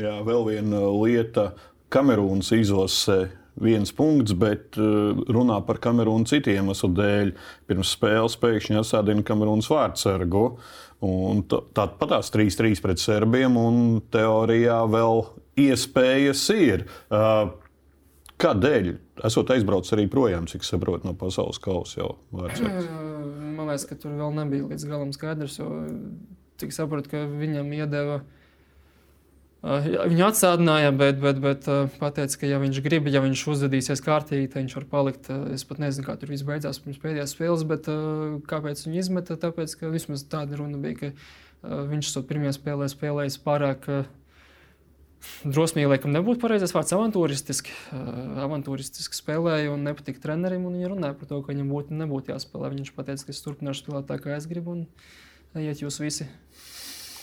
Jā, 0.00 0.16
vēl 0.26 0.46
viena 0.48 0.80
lieta. 0.90 1.52
Kamerūnas 1.92 2.50
izlasē 2.56 3.28
viens 3.62 3.92
punkts, 3.94 4.34
bet 4.36 4.74
runā 4.76 5.60
par 5.68 5.78
Kamerūnu 5.84 6.26
citu 6.26 6.50
iemeslu 6.50 6.90
dēļ. 6.98 7.30
Pirms 7.70 7.92
spēles 7.94 8.34
pēkšņi 8.42 8.80
atsādina 8.82 9.22
Kamerūnas 9.24 9.70
vārdsargu. 9.70 10.44
Tāpat 10.98 12.10
tās 12.10 12.32
3-3 12.34 12.82
pret 12.82 13.00
serbiem, 13.00 13.54
un 13.60 13.80
teorijā 14.10 14.82
vēl 14.90 15.22
iespējas 15.68 16.42
ir. 16.56 16.88
Kādēļ? 18.42 18.96
Esot 19.24 19.50
aizbraucis 19.54 19.94
arī 19.96 20.04
projām, 20.12 20.44
cik 20.50 20.64
saprotu, 20.66 21.08
no 21.08 21.14
pasaules 21.16 21.60
kausa 21.62 22.02
jau 22.02 22.08
vārdsargs. 22.36 22.88
Man 23.56 23.70
liekas, 23.70 23.86
ka 23.88 23.96
tur 24.00 24.16
vēl 24.18 24.34
nebija 24.36 24.66
līdz 24.68 24.88
galam 24.90 25.12
skaidrs, 25.16 25.56
jo 25.60 25.70
cik 26.60 26.74
saprotu, 26.76 27.12
ka 27.14 27.22
viņam 27.30 27.70
iedeva. 27.76 28.18
Viņu 29.66 30.26
atsādināja, 30.28 30.92
bet, 30.94 31.16
bet, 31.22 31.40
bet 31.42 31.64
pateica, 31.98 32.38
ka, 32.38 32.46
ja 32.46 32.60
viņš 32.62 32.82
grib, 32.84 33.08
ja 33.10 33.22
viņš 33.24 33.46
uzvedīsies 33.54 34.04
kārtīgi, 34.04 34.50
tad 34.52 34.62
viņš 34.62 34.76
var 34.78 34.86
palikt. 34.92 35.30
Es 35.54 35.64
pat 35.66 35.80
nezinu, 35.82 36.04
kā 36.06 36.14
tur 36.20 36.30
viss 36.30 36.46
beidzās 36.46 36.78
pirms 36.84 37.00
pēdējās 37.02 37.34
spēles, 37.34 37.64
bet 37.66 37.88
kāpēc 38.52 38.84
viņu 38.84 39.00
izmeta? 39.00 39.38
Tāpēc, 39.42 39.74
ka 39.80 39.90
vismaz 39.90 40.22
tāda 40.30 40.60
runa 40.60 40.78
bija, 40.82 41.00
ka 41.00 41.80
viņš 41.90 42.12
to 42.14 42.22
pirmajā 42.28 42.54
spēlē 42.60 42.90
spēlējis 42.92 43.40
pārāk 43.42 43.88
drosmīgi, 45.44 45.90
laikam, 45.90 46.12
nebūtu 46.14 46.42
pareizais 46.42 46.74
vārds, 46.74 46.94
avantūristiski. 46.96 47.74
Uh, 47.90 48.40
avantūristiski 48.46 49.18
spēlēja 49.18 49.72
un 49.74 49.86
nepatika 49.86 50.22
trenerim. 50.22 50.66
Viņa 50.70 50.92
runāja 50.92 51.18
par 51.18 51.30
to, 51.30 51.42
ka 51.42 51.52
viņam 51.52 51.70
būtu, 51.72 52.00
nebūtu 52.02 52.34
jāspēlē. 52.34 52.72
Viņš 52.74 52.92
teica, 52.96 53.22
ka 53.28 53.34
es 53.34 53.44
turpināšu 53.44 53.84
spēlēt 53.84 54.10
tā, 54.10 54.18
kā 54.22 54.36
es 54.36 54.48
gribu, 54.50 54.76
un 54.78 55.62
iet 55.62 55.82
jūs 55.84 56.00
visi 56.02 56.28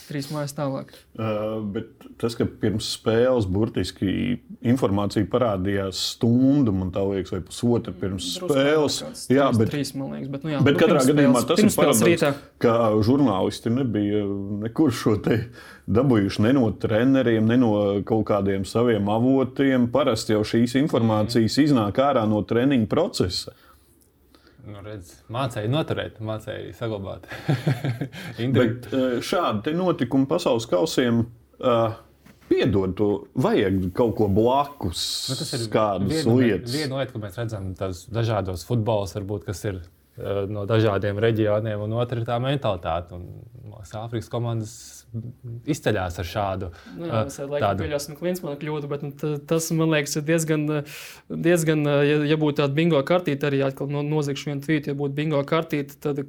trīs 0.08 0.30
mājas 0.34 0.54
tālāk. 0.58 0.92
Uh, 1.14 1.60
bet 1.76 2.08
tas, 2.22 2.36
ka 2.38 2.46
pirms 2.46 2.88
spēles 2.98 3.48
burtiski 3.50 4.38
informācija 4.66 5.28
parādījās 5.32 6.00
stundu, 6.14 6.74
man 6.76 6.92
liekas, 6.94 7.34
vai 7.36 7.42
pusotru 7.46 7.94
pirms 7.98 8.28
Drusku 8.38 8.50
spēles. 8.52 9.00
kāds 9.04 9.26
Jā, 9.32 9.50
trīs, 9.50 9.60
bet, 9.62 9.74
trīs, 9.74 9.94
man 9.98 10.14
liekas, 10.16 10.32
bet, 10.34 10.46
nu, 10.46 10.54
jā, 10.54 10.62
bet 10.66 10.78
nu, 10.78 10.82
katrā 10.84 11.04
gadījumā 11.10 11.44
spēles- 11.44 11.50
tas 11.50 11.64
ir 11.64 11.76
paradoks, 11.80 12.46
ka 12.64 12.76
žurnālisti 13.10 13.74
nebija 13.74 14.24
nekur 14.64 14.94
šo 14.94 15.18
te 15.24 15.40
dabūjuši 15.88 16.46
ne 16.48 16.54
no 16.60 16.70
treneriem, 16.72 17.48
ne 17.48 17.58
no 17.60 17.74
kaut 18.08 18.26
kādiem 18.30 18.66
saviem 18.68 19.10
avotiem. 19.12 19.90
Parasti 19.92 20.36
jau 20.36 20.44
šīs 20.48 20.78
informācijas 20.80 21.60
iznāk 21.66 22.00
ārā 22.04 22.24
no 22.30 22.42
treniņa 22.48 22.88
procesa. 22.92 23.54
Nu, 24.64 24.80
redz, 24.80 25.18
mācēja 25.34 25.68
noturēt, 25.68 26.22
mācēja 26.24 26.72
saglabāt. 26.78 27.26
Bet 28.58 28.88
eh, 28.96 29.18
šādi 29.24 29.74
notikumi 29.76 30.28
pasaules 30.30 30.68
kausiem 30.72 31.26
uh, 31.60 31.98
piedod 32.48 33.02
vajag 33.44 33.90
kaut 33.98 34.16
ko 34.22 34.30
blakus, 34.32 35.04
Nu, 35.32 35.38
tas 35.42 35.52
ir 35.58 35.66
kādas 35.74 36.24
viena, 36.24 36.38
lietas. 36.40 36.78
Viena 36.78 37.02
lieta, 37.02 37.12
ko 37.12 37.24
mēs 37.26 37.36
redzam, 37.42 37.74
tas 37.76 38.06
dažādos 38.14 38.64
futbolos, 38.70 39.12
varbūt, 39.20 39.44
kas 39.50 39.66
ir 39.68 39.82
uh, 39.82 40.46
no 40.48 40.64
dažādiem 40.70 41.20
reģioniem, 41.20 41.84
un 41.84 42.00
otra 42.00 42.24
ir 42.24 42.30
tā 42.30 42.40
mentalitāte. 42.44 43.20
Un, 43.20 43.28
Āfrikas 43.84 44.30
komandas 44.32 45.03
izceļas 45.70 46.20
ar 46.22 46.28
šādu 46.30 46.70
Nu, 46.98 47.08
jā, 47.10 47.24
es 47.30 47.40
uh, 47.40 47.50
tādu. 47.54 47.84
pieļausim, 47.86 48.16
ka 48.20 48.26
viens 48.28 48.42
man 48.44 48.58
kļūda, 48.62 48.90
bet 48.92 49.04
nu, 49.06 49.12
ta- 49.18 49.38
tas, 49.54 49.70
man 49.76 49.92
liekas, 49.94 50.16
ir 50.20 50.26
diezgan, 50.28 50.64
diezgan 51.30 51.86
ja, 51.86 52.18
ja 52.34 52.38
būtu 52.42 52.62
tāda 52.62 52.74
bingo 52.78 53.02
kartīte, 53.08 53.48
arī 53.50 53.62
atkal 53.68 53.92
no, 53.94 54.02
nozagšu 54.06 54.50
vienu 54.52 54.66
tvītu, 54.66 54.92
ja 54.94 55.00
būtu 55.00 55.18
bingo 55.20 55.44
kartīte, 55.48 56.00
tad 56.04 56.24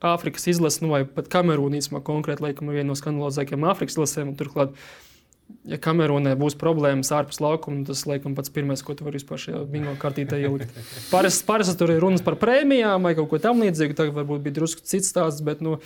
Āfrikas 0.00 0.46
izlase, 0.48 0.80
nu, 0.80 0.88
vai 0.94 1.02
pat 1.04 1.26
Kamerūna 1.28 1.76
īsumā 1.76 2.00
konkrēti, 2.00 2.40
laikam, 2.40 2.70
ir 2.72 2.78
viena 2.80 2.88
no 2.88 2.96
skandalozākajām 2.96 3.66
Āfrikas 3.68 3.98
izlasēm, 3.98 4.30
un 4.32 4.36
turklāt, 4.38 4.72
ja 5.68 5.78
Kamerūnai 5.82 6.36
būs 6.40 6.56
problēmas 6.60 7.10
ārpus 7.14 7.40
laukuma, 7.42 7.82
tas, 7.88 8.04
laikam, 8.08 8.34
pats 8.38 8.52
pirmais, 8.52 8.82
ko 8.84 8.96
tu 8.96 9.06
vari 9.06 9.20
vispār 9.20 9.40
šajā 9.42 9.60
bingo 9.70 9.92
kartītē 10.00 10.38
ielikt. 10.40 10.72
Parasti 11.12 11.46
paras, 11.48 11.72
tur 11.78 11.92
ir 11.94 12.00
runas 12.02 12.24
par 12.26 12.38
prēmijām 12.40 13.06
vai 13.06 13.14
kaut 13.18 13.30
ko 13.32 13.40
tamlīdzīgu, 13.42 13.96
tagad 13.98 14.16
varbūt 14.16 14.44
bija 14.46 14.60
drusku 14.60 14.86
cits 14.86 15.12
stāsts, 15.12 15.44
bet, 15.46 15.62
nu, 15.64 15.78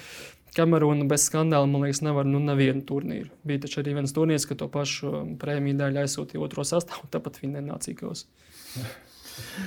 Kamerūna 0.55 1.09
bez 1.11 1.25
skandāla, 1.27 1.67
man 1.67 1.83
liekas, 1.83 1.99
nevar 2.07 2.29
nu, 2.31 2.39
nevienu 2.39 2.85
turnīru. 2.87 3.33
Bija 3.47 3.65
taču 3.65 3.81
arī 3.83 3.97
viens 3.97 4.15
turnīrs, 4.15 4.47
ka 4.47 4.55
to 4.59 4.69
pašu 4.71 5.11
um, 5.11 5.33
prēmiju 5.41 5.81
dēļ 5.81 5.99
aizsūtīja 6.05 6.45
otro 6.47 6.63
sastāvu, 6.69 7.09
tāpat 7.15 7.41
viņa 7.43 7.59
nenāca 7.59 7.91
ikos. 7.95 8.29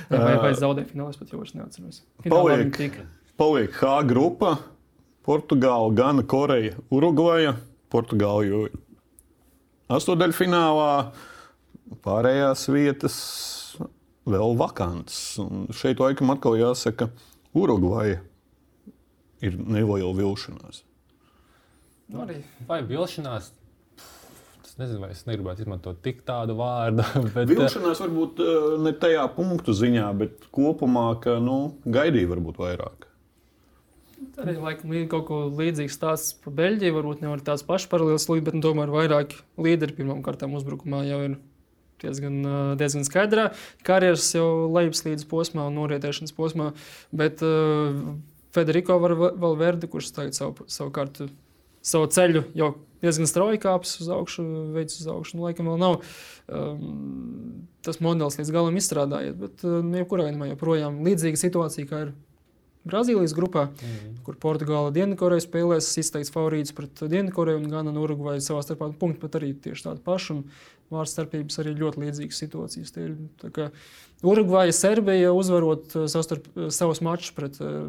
Vai, 0.08 0.38
vai 0.40 0.54
zaudēja 0.56 0.88
finālā, 0.88 1.12
es 1.12 1.18
pat 1.20 1.28
jau 1.28 1.42
vairs 1.42 1.50
neatceros. 1.52 1.98
Paliek. 2.24 2.94
Paliek 3.36 3.74
H 3.76 3.98
grupa, 4.08 4.54
Portugāla, 5.28 5.90
Gana, 5.92 6.24
Koreja, 6.24 6.72
Urugvaja. 6.88 7.52
Portugāla 7.92 8.68
astotdaļfinālā, 9.92 10.92
pārējās 12.04 12.66
vietas 12.72 13.18
vēl 14.28 14.56
vakants. 14.60 15.20
Un 15.42 15.68
šeit 15.76 16.02
laikam 16.02 16.34
atkal 16.34 16.58
jāsaka, 16.60 17.10
Urugvaja 17.56 18.20
ir 19.42 19.56
neliela 19.56 20.12
vilšanās. 20.14 20.82
Nu, 22.12 22.20
arī 22.24 22.42
Vai 22.68 22.82
vilšanās? 22.86 23.50
Es 24.64 24.76
nezinu, 24.78 25.00
vai 25.02 25.10
es 25.14 25.24
negribētu 25.26 25.64
izmantot 25.64 25.98
tik 26.04 26.20
tādu 26.28 26.58
vārdu. 26.60 27.02
Bet, 27.34 27.48
uh, 27.48 27.50
Vilšanās 27.50 28.04
varbūt 28.04 28.44
eh, 28.44 28.70
ne 28.84 28.92
tajā 29.00 29.24
punktu 29.34 29.74
ziņā, 29.74 30.06
bet 30.20 30.48
kopumā, 30.54 31.08
ka 31.24 31.38
nu, 31.42 31.58
gaidīja 31.88 32.30
varbūt 32.30 32.60
vairāk. 32.62 33.07
Arī 34.38 34.54
laikam 34.58 34.92
ir 34.94 35.06
kaut 35.10 35.26
ko 35.28 35.38
līdzīgu 35.50 35.92
stāsts 35.92 36.36
par 36.42 36.54
Beļģiju. 36.58 36.94
Varbūt 36.94 37.22
nevar 37.24 37.42
tās 37.44 37.64
pašas 37.66 37.90
paralēlas 37.90 38.28
līderi, 38.30 38.46
bet 38.48 38.58
nu, 38.58 38.62
tomēr 38.64 38.92
vairāk 38.94 39.36
līderi 39.58 39.96
pirmām 39.96 40.22
kārtām 40.26 40.56
uzbrukumā 40.58 41.04
jau 41.06 41.20
ir 41.26 41.36
diezgan, 42.02 42.40
diezgan 42.78 43.06
skaidrā. 43.06 43.48
Karjeras 43.86 44.30
jau 44.34 44.68
lejupslīdes 44.74 45.26
posmā 45.30 45.68
un 45.70 45.78
norietēšanas 45.78 46.34
posmā. 46.36 46.72
Bet 47.14 47.42
uh, 47.46 47.94
Federico 48.54 48.98
Valverde, 48.98 49.90
kurš 49.90 50.12
tagad 50.16 50.38
savu, 50.38 50.68
savukārt 50.70 51.22
savu 51.84 52.10
ceļu 52.12 52.44
jau 52.58 52.72
diezgan 53.02 53.28
strauji 53.30 53.60
kāpjas 53.62 53.98
uz 54.02 54.08
augšu, 54.12 54.44
veids 54.74 54.98
uz 55.02 55.10
augšu. 55.10 55.38
Nu, 55.38 55.46
laikam 55.46 55.70
vēl 55.70 55.78
nav 55.82 55.98
um, 55.98 57.66
tas 57.86 58.00
modelis 58.04 58.38
līdz 58.40 58.54
galam 58.54 58.78
izstrādājies, 58.80 59.36
bet 59.38 59.66
uh, 59.66 59.78
jebkurā 59.98 60.26
gadījumā 60.26 60.50
joprojām 60.52 61.02
līdzīga 61.06 61.42
situācija, 61.46 61.90
kā 61.90 62.06
ir 62.06 62.16
Brazīlijas 62.88 63.34
grupā, 63.36 63.66
mm. 63.70 64.16
kur 64.26 64.38
Portugāla 64.40 64.92
Dienvidkoreja 64.94 65.44
spēlēs 65.44 65.90
izteikts 66.00 66.32
favorīts 66.34 66.74
pret 66.76 67.04
Dienvidkoreju 67.04 67.60
un 67.60 67.68
Gana 67.72 67.92
un 67.92 68.00
Urugvaju 68.02 68.44
savā 68.44 68.64
starpā 68.64 68.90
punktu, 69.00 69.26
bet 69.26 69.38
arī 69.40 69.52
tieši 69.54 69.88
tādu 69.90 70.04
pašu. 70.04 70.40
Vārds 70.88 71.12
starpības 71.12 71.60
arī 71.60 71.74
ļoti 71.76 72.00
līdzīgas 72.00 72.40
situācijas. 72.40 72.94
Tie 72.94 73.10
ir 73.10 73.60
Urugvaja, 74.24 74.72
Serbija 74.72 75.34
uzvarot 75.36 75.92
uh, 75.94 76.08
savstarp, 76.08 76.48
uh, 76.56 76.70
savus 76.74 77.02
mačus 77.04 77.34
pret 77.36 77.60
uh, 77.60 77.84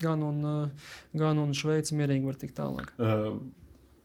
Ganu 0.00 0.30
un, 0.30 0.70
Ganu 1.18 1.48
un 1.48 1.52
Šveici 1.56 1.98
mierīgi 1.98 2.30
var 2.30 2.38
tikt 2.40 2.56
tālāk. 2.62 2.94
Uh. 2.98 3.36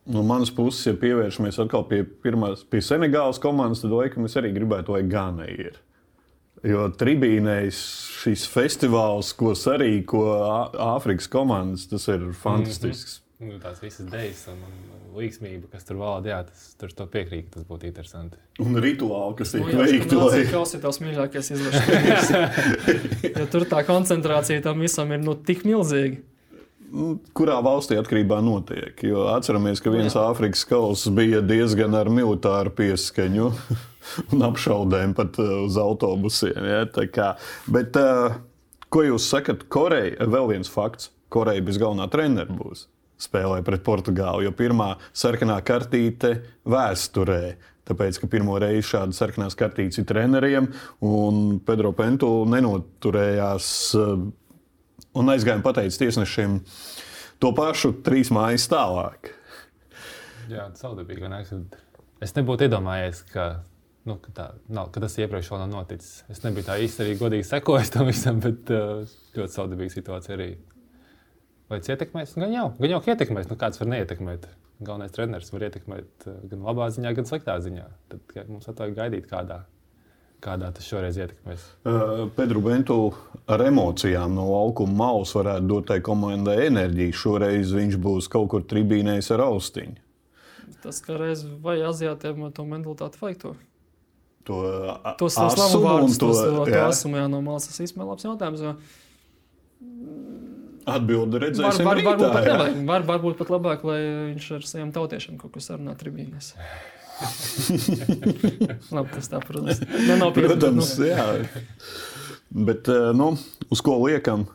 No 0.09 0.23
manas 0.25 0.49
puses, 0.49 0.81
ja 0.88 0.95
pievēršamies 0.97 1.59
atkal 1.62 1.83
pie, 1.85 1.99
pirmās, 2.23 2.63
pie 2.65 2.79
Senegālas 2.81 3.38
komandas, 3.41 3.83
tad 3.83 3.93
laikam 3.93 4.25
es 4.25 4.33
arī 4.39 4.49
gribētu, 4.55 4.95
lai 4.95 5.03
Gana 5.05 5.45
ir. 5.51 5.77
Jo 6.67 6.89
tribīnēs 6.91 7.80
šis 8.19 8.43
festivāls, 8.52 9.32
ko 9.39 9.54
sarīko 9.56 10.24
Āfrikas 10.76 11.30
komandas, 11.32 11.88
tas 11.88 12.08
ir 12.12 12.32
fantastisks. 12.36 13.22
Mm 13.39 13.48
-hmm. 13.48 13.54
nu, 13.54 13.60
tās 13.63 13.82
visas 13.84 14.08
idejas 14.08 14.48
un, 14.52 14.58
līgsmība, 15.15 15.69
kas 15.72 15.88
tur 15.88 16.00
valda, 16.00 16.30
jā, 16.30 16.39
tas 16.48 16.93
tur 16.95 17.08
piekrīt, 17.12 17.50
tas 17.54 17.65
būtu 17.67 17.89
interesanti. 17.89 18.38
Un 18.63 18.78
rituāli, 18.82 19.36
kas 19.39 19.54
tiek 19.56 19.65
nu, 19.65 19.78
veikti. 19.82 20.15
Lai... 20.15 20.41
Tas 20.52 20.74
ir 20.74 20.82
tavs 20.84 21.00
mīļākais 21.04 21.52
izlašanas. 21.56 22.32
ja 23.39 23.45
tur 23.52 23.65
tā 23.69 23.84
koncentrācija 23.88 24.62
tam 24.65 24.80
visam 24.86 25.12
ir 25.15 25.24
nu, 25.24 25.36
tik 25.36 25.65
milzīga. 25.67 26.22
Nu, 26.89 27.19
kurā 27.38 27.60
valstī 27.62 28.00
atkarībā 28.02 28.39
notiek? 28.41 28.98
Jo 29.06 29.28
atceramies, 29.36 29.82
ka 29.82 29.93
viens 29.93 30.15
Āfrikas 30.17 30.65
kausa 30.65 31.13
bija 31.13 31.41
diezgan 31.45 31.93
ar 31.98 32.10
militāru 32.10 32.74
pieskaņu. 32.74 33.52
un 34.33 34.45
apšaudēm 34.49 35.15
pat 35.17 35.39
uh, 35.41 35.63
uz 35.65 35.79
autobusiem. 35.79 36.59
Ja? 36.65 36.83
Bet, 37.69 37.99
uh, 37.99 38.39
ko 38.93 39.05
jūs 39.07 39.29
sakat? 39.31 39.67
Koreja, 39.71 40.29
vēl 40.29 40.53
viens 40.55 40.71
fakts. 40.71 41.12
Koreja 41.29 41.62
bez 41.62 41.77
galvenā 41.77 42.07
treneru 42.09 42.55
būs 42.57 42.88
spēlē 43.19 43.59
pret 43.67 43.83
Portugāli, 43.83 44.45
jo 44.47 44.53
pirmā 44.55 44.93
sarkanā 45.12 45.59
kartīte 45.67 46.38
vēsturē. 46.69 47.43
Tāpēc, 47.89 48.19
ka 48.21 48.29
pirmo 48.29 48.55
reizi 48.62 48.93
šāda 48.93 49.17
sarkanās 49.17 49.57
kartītes 49.59 49.99
ir 49.99 50.05
treneriem, 50.07 50.69
un 51.03 51.57
Pedro 51.65 51.91
Pentu 51.97 52.29
nenoturējās 52.47 53.69
un 55.17 55.33
aizgāja 55.33 55.57
un 55.57 55.65
pateica 55.65 56.03
tiesnešiem 56.03 56.59
to 57.41 57.51
pašu 57.57 57.95
trīs 58.05 58.29
mājas 58.33 58.67
tālāk. 58.71 59.33
Jā, 60.49 60.69
tas 60.69 60.79
ir 60.79 60.85
saudabīgi. 60.85 61.25
Es 62.23 62.35
nebūtu 62.35 62.67
iedomājies, 62.67 63.23
ka 63.33 63.49
nu, 64.10 64.17
ka, 64.24 64.34
tā, 64.36 64.48
nav, 64.74 64.89
ka 64.93 65.04
tas 65.04 65.17
iepriekš 65.22 65.52
vēl 65.54 65.62
nav 65.63 65.72
noticis. 65.72 66.24
Es 66.32 66.41
nebiju 66.43 66.67
tā 66.67 66.80
īsti 66.82 67.06
arī 67.06 67.15
godīgi 67.19 67.48
sekojis 67.48 67.93
tam 67.93 68.10
visam, 68.10 68.41
bet 68.45 68.72
uh, 68.74 69.17
ļoti 69.38 69.56
saudabīga 69.56 69.95
situācija 69.95 70.38
arī. 70.38 70.50
Vai 71.69 71.82
tas 71.84 71.93
ietekmēs? 71.93 72.34
Gan 72.41 72.54
jau, 72.56 72.69
gan 72.80 72.95
jau 72.95 73.02
ietekmēs. 73.13 73.50
Nu, 73.52 73.58
kāds 73.60 73.82
var 73.82 73.91
neietekmēt? 73.91 74.48
Galvenais 74.80 75.12
treneris 75.13 75.52
var 75.54 75.67
ietekmēt 75.67 76.30
uh, 76.32 76.39
gan 76.50 76.63
labā 76.65 76.88
ziņā, 76.95 77.12
gan 77.17 77.30
sliktā 77.30 77.60
ziņā. 77.62 77.86
Tad 78.10 78.39
mums 78.50 78.72
atvajag 78.72 78.98
gaidīt, 78.98 79.30
kādā, 79.30 79.60
kādā 80.41 80.72
tas 80.74 80.89
šoreiz 80.89 81.19
ietekmēs. 81.19 81.69
Uh, 81.84 82.26
Pedro 82.38 82.63
Bentu 82.65 83.00
ar 83.45 83.65
emocijām 83.67 84.34
no 84.39 84.50
laukuma 84.50 84.98
malas 85.04 85.36
varētu 85.38 85.69
dot 85.69 85.89
tai 85.91 86.00
komandai 86.06 86.62
enerģiju. 86.72 87.22
Šoreiz 87.22 87.76
viņš 87.78 88.02
būs 88.02 88.32
kaut 88.32 88.50
kur 88.56 88.65
tribīnēs 88.65 89.30
ar 89.36 89.45
austiņu. 89.52 90.00
Tas, 90.80 91.02
kā 91.04 91.17
reiz 91.19 91.41
vai 91.60 91.82
aziātiem 91.84 92.45
to 92.56 92.63
mentalitāti 92.63 93.19
vajag 93.19 93.41
to 93.41 93.58
to 94.47 94.60
tos 95.19 95.36
slavu 95.36 95.82
vārdus, 95.84 96.17
to, 96.21 96.32
to, 96.34 96.65
to 96.69 96.82
asumu 96.88 97.19
jā, 97.19 97.28
no 97.32 97.41
malas. 97.45 97.67
Tas 97.69 97.82
īstenībā 97.86 98.08
labs 98.10 98.25
jautājums. 98.25 98.63
Jo... 98.63 98.75
Atbildi 100.89 101.41
redzēsim. 101.43 101.86
Var, 101.86 102.02
var, 102.02 102.04
varbūt, 102.08 102.32
pat 102.34 102.47
nevajag, 102.47 102.78
var, 102.88 103.08
varbūt 103.10 103.41
pat 103.41 103.52
labāk, 103.54 103.84
lai 103.88 103.99
viņš 104.32 104.47
ar 104.58 104.69
saviem 104.69 104.93
tautiešiem 104.95 105.39
kaut 105.41 105.54
ko 105.56 105.63
sarunā 105.63 105.95
tribīnēs. 105.99 106.54
Labi, 108.95 109.10
tas 109.12 109.28
tā, 109.28 109.41
protams. 109.43 109.82
Nenopietni. 110.08 110.47
Protams, 110.47 110.93
nu. 111.02 111.10
jā. 111.10 111.25
Bet, 112.69 112.88
nu, 113.19 113.34
uz 113.67 113.84
ko 113.86 113.97
liekam? 114.06 114.47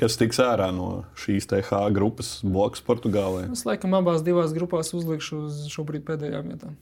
Kas 0.00 0.16
tiks 0.16 0.38
ārā 0.40 0.70
no 0.72 1.02
šīs 1.20 1.48
TH 1.50 1.88
grupas 1.92 2.38
bloks 2.44 2.84
Portugālē? 2.84 3.48
Es 3.52 3.66
laikam 3.68 3.96
abās 3.98 4.22
divās 4.24 4.54
grupās 4.56 4.94
uzlikšu 4.96 5.42
uz 5.48 5.64
šobrīd 5.72 6.06
pēdējām 6.08 6.52
vietām 6.52 6.78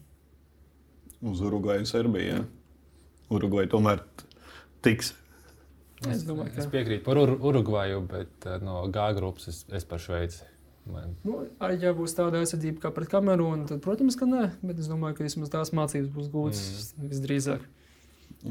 uz 1.21 1.41
Urugvaju 1.41 1.85
un 1.85 1.89
Serbiju. 1.89 2.27
Ja? 2.27 2.43
Urugvaju 3.35 3.71
tomēr 3.75 4.05
tiks. 4.85 5.15
Es, 6.07 6.23
domāju, 6.27 6.53
ka... 6.55 6.63
es 6.63 6.71
piekrītu 6.71 7.03
par 7.07 7.19
Ur 7.19 7.35
Urugvaju, 7.51 8.05
bet 8.11 8.47
uh, 8.47 8.61
no 8.63 8.85
G 8.95 9.09
grupas 9.17 9.51
es, 9.51 9.65
es 9.75 9.87
par 9.89 10.03
Šveici. 10.03 10.45
Man. 10.89 11.11
Nu, 11.21 11.43
ja 11.77 11.91
būs 11.93 12.15
tāda 12.17 12.39
aizsardzība 12.41 12.81
kā 12.87 12.91
pret 12.97 13.11
Kamerūnu, 13.13 13.67
tad, 13.69 13.83
protams, 13.85 14.15
ka 14.17 14.25
nē. 14.25 14.45
Bet 14.63 14.79
es 14.81 14.87
domāju, 14.89 15.19
ka 15.19 15.27
vismaz 15.27 15.51
tās 15.53 15.75
mācības 15.77 16.09
būs 16.15 16.31
gūtas 16.33 16.63
mm. 16.97 17.11
visdrīzāk. 17.11 17.67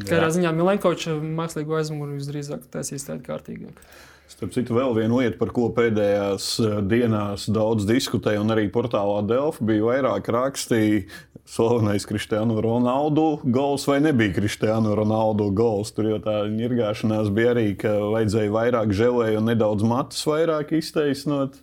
Katrā 0.03 0.27
ziņā 0.35 0.51
Milankoviča 0.53 1.15
mākslīgo 1.23 1.79
aizmuguri 1.79 2.19
visdrīzāk 2.19 2.67
taisīs 2.73 3.07
tādu 3.07 3.25
kārtīgāku. 3.25 3.87
Starp 4.27 4.51
citu, 4.51 4.75
vēl 4.75 4.91
viena 4.97 5.21
lieta, 5.21 5.37
par 5.39 5.53
ko 5.55 5.69
pēdējās 5.75 6.47
eh, 6.59 6.75
dienās 6.83 7.47
daudz 7.53 7.87
diskutēja, 7.87 8.41
un 8.43 8.51
arī 8.51 8.67
portālā 8.73 9.21
Delfa 9.23 9.63
bija 9.65 9.85
vairāk 9.87 10.27
rakstīja, 10.35 11.05
slavenais 11.47 12.03
Kristiānu 12.03 12.57
Ronaldu 12.59 13.39
gols 13.55 13.85
vai 13.87 14.01
nebija 14.03 14.33
Kristiānu 14.35 14.91
Ronaldu 14.99 15.47
gols. 15.55 15.93
Tur 15.95 16.09
jau 16.11 16.17
tā 16.23 16.41
nirgāšanās 16.51 17.29
bija 17.31 17.53
arī, 17.55 17.69
ka 17.79 17.93
vajadzēja 18.03 18.51
vairāk 18.51 18.91
žēlēju 18.99 19.39
un 19.39 19.47
nedaudz 19.53 19.85
matus 19.87 20.25
vairāk 20.27 20.73
iztaisnot. 20.75 21.55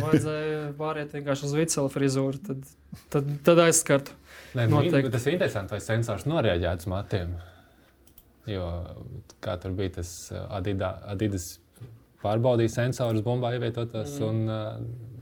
vajadzēja 0.00 0.62
pāriet 0.78 1.12
vienkārši 1.18 1.50
uz 1.50 1.56
vicela 1.58 1.92
frizūru, 1.92 2.40
tad, 2.48 2.62
tad, 3.12 3.28
tad 3.44 3.60
aizskartu. 3.66 4.16
Nē, 4.56 4.70
nu, 4.70 4.86
tas 4.88 5.28
ir 5.28 5.36
interesanti, 5.36 5.74
vai 5.76 5.82
sensors 5.84 6.24
noreaģētu 6.30 6.86
uz 6.86 6.90
matiem. 6.94 7.36
Jo 8.48 8.70
kā 9.44 9.58
tur 9.60 9.76
bija 9.76 9.98
tas 9.98 10.10
uh, 10.32 10.48
Adidas 10.56 11.46
pārbaudīja 12.24 12.72
sensorus 12.80 13.24
bumbā 13.24 13.54
ievietotos 13.56 14.16
mm. 14.18 14.28
un 14.28 14.52
uh, 14.52 15.12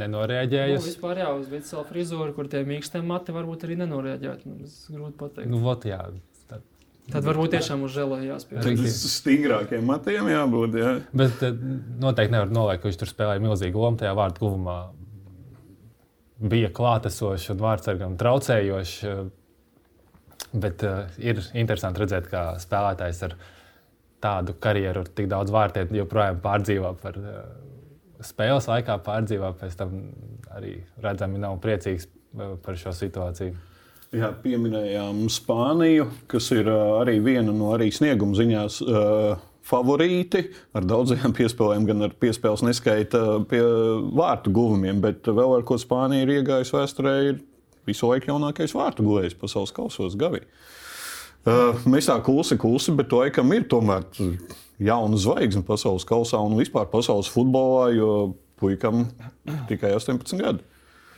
nenorēģēja. 0.00 0.78
Nu, 0.78 0.84
vispār 0.84 1.22
jā, 1.22 1.28
uz 1.36 1.48
Vitsela 1.50 1.84
frizūru, 1.88 2.34
kur 2.36 2.48
tie 2.50 2.62
mīkstie 2.66 3.02
mati 3.06 3.34
varbūt 3.36 3.66
arī 3.66 3.78
nenorēģētu. 3.82 4.50
Nu, 4.50 4.58
tas 4.64 4.76
grūti 4.92 5.16
pateikt. 5.20 5.50
Nu, 5.50 5.60
vot, 5.64 5.86
jā. 5.88 6.00
Tad, 6.50 6.64
Tad 7.10 7.26
varbūt 7.26 7.56
tiešām 7.56 7.84
uz 7.86 7.94
žēlē 7.96 8.20
jāspēj. 8.28 8.62
Tad 8.64 8.82
stingrākiem 9.02 9.84
matiem 9.88 10.30
jābūt. 10.30 10.78
Jā. 10.80 10.94
Bet 11.16 11.44
noteikti 12.02 12.36
nevar 12.36 12.54
noliekt, 12.54 12.84
ka 12.84 12.90
viņš 12.90 13.00
tur 13.02 13.12
spēlēja 13.12 13.44
milzīgu 13.44 13.84
lomu 13.84 14.00
tajā 14.00 14.14
vārdu 14.18 14.44
guvumā. 14.44 14.78
Bija 16.40 16.70
klātesošs 16.72 17.50
un 17.52 17.60
vārdsargam 17.60 18.16
traucējošs. 18.20 18.98
Bet 20.50 20.82
uh, 20.86 21.10
ir 21.22 21.38
interesanti 21.60 22.00
redzēt, 22.02 22.30
kā 22.30 22.44
spēlētājs 22.62 23.26
ar 23.26 23.34
viņa 23.36 23.58
tādu 24.22 24.54
karjeru, 24.60 25.04
tik 25.16 25.28
daudz 25.30 25.52
vārtiem 25.54 25.92
joprojām 26.00 26.40
pārdzīvo 26.44 26.92
par 27.00 27.18
uh, 27.20 27.42
spēles 28.24 28.68
laikā, 28.70 28.98
pārdzīvo 29.04 29.52
pēc 29.60 29.76
tam 29.80 29.96
arī 30.56 30.76
redzami 31.02 31.40
nav 31.40 31.58
priecīgs 31.64 32.06
uh, 32.06 32.56
par 32.64 32.78
šo 32.80 32.94
situāciju. 32.96 33.56
Jā, 34.16 34.32
pieminējām 34.42 35.22
Spāniju, 35.30 36.08
kas 36.30 36.50
ir 36.56 36.68
uh, 36.68 36.98
arī 37.00 37.20
viena 37.24 37.54
no 37.54 37.74
arī 37.76 37.90
snieguma 37.94 38.36
ziņās. 38.38 38.80
Uh, 38.86 39.46
favorīti 39.70 40.46
ar 40.74 40.86
daudziem 40.88 41.34
piespēlēm, 41.38 41.86
gan 41.86 42.08
ar 42.08 42.16
piespēles 42.18 42.64
neskaita 42.66 43.22
pie 43.50 43.62
vārtu 44.16 44.52
guvumiem, 44.56 45.02
bet 45.04 45.28
vēl 45.30 45.60
ar 45.60 45.64
ko 45.68 45.78
Spānija 45.78 46.26
ir 46.26 46.40
iegājusi 46.40 46.74
vēsturē, 46.74 47.14
ir 47.30 47.40
visu 47.88 48.10
laiku 48.10 48.32
jaunākais 48.32 48.74
vārtu 48.76 49.06
guvējs 49.06 49.38
pasaules 49.38 49.72
kausos 49.76 50.18
Gavi. 50.18 50.42
Uh, 50.42 50.80
mēs 51.44 52.08
tā 52.10 52.18
klusi, 52.24 52.58
klusi, 52.60 52.94
bet 52.96 53.08
to 53.10 53.22
laikam 53.22 53.52
ir 53.56 53.66
tomēr 53.70 54.06
jauna 54.80 55.20
zvaigzne 55.20 55.62
pasaules 55.66 56.06
kausā 56.08 56.40
un 56.44 56.58
vispār 56.58 56.88
pasaules 56.92 57.30
futbolā, 57.32 57.90
jo 57.96 58.10
puikam 58.60 59.06
tikai 59.68 59.94
18 59.96 60.40
gadi. 60.40 60.64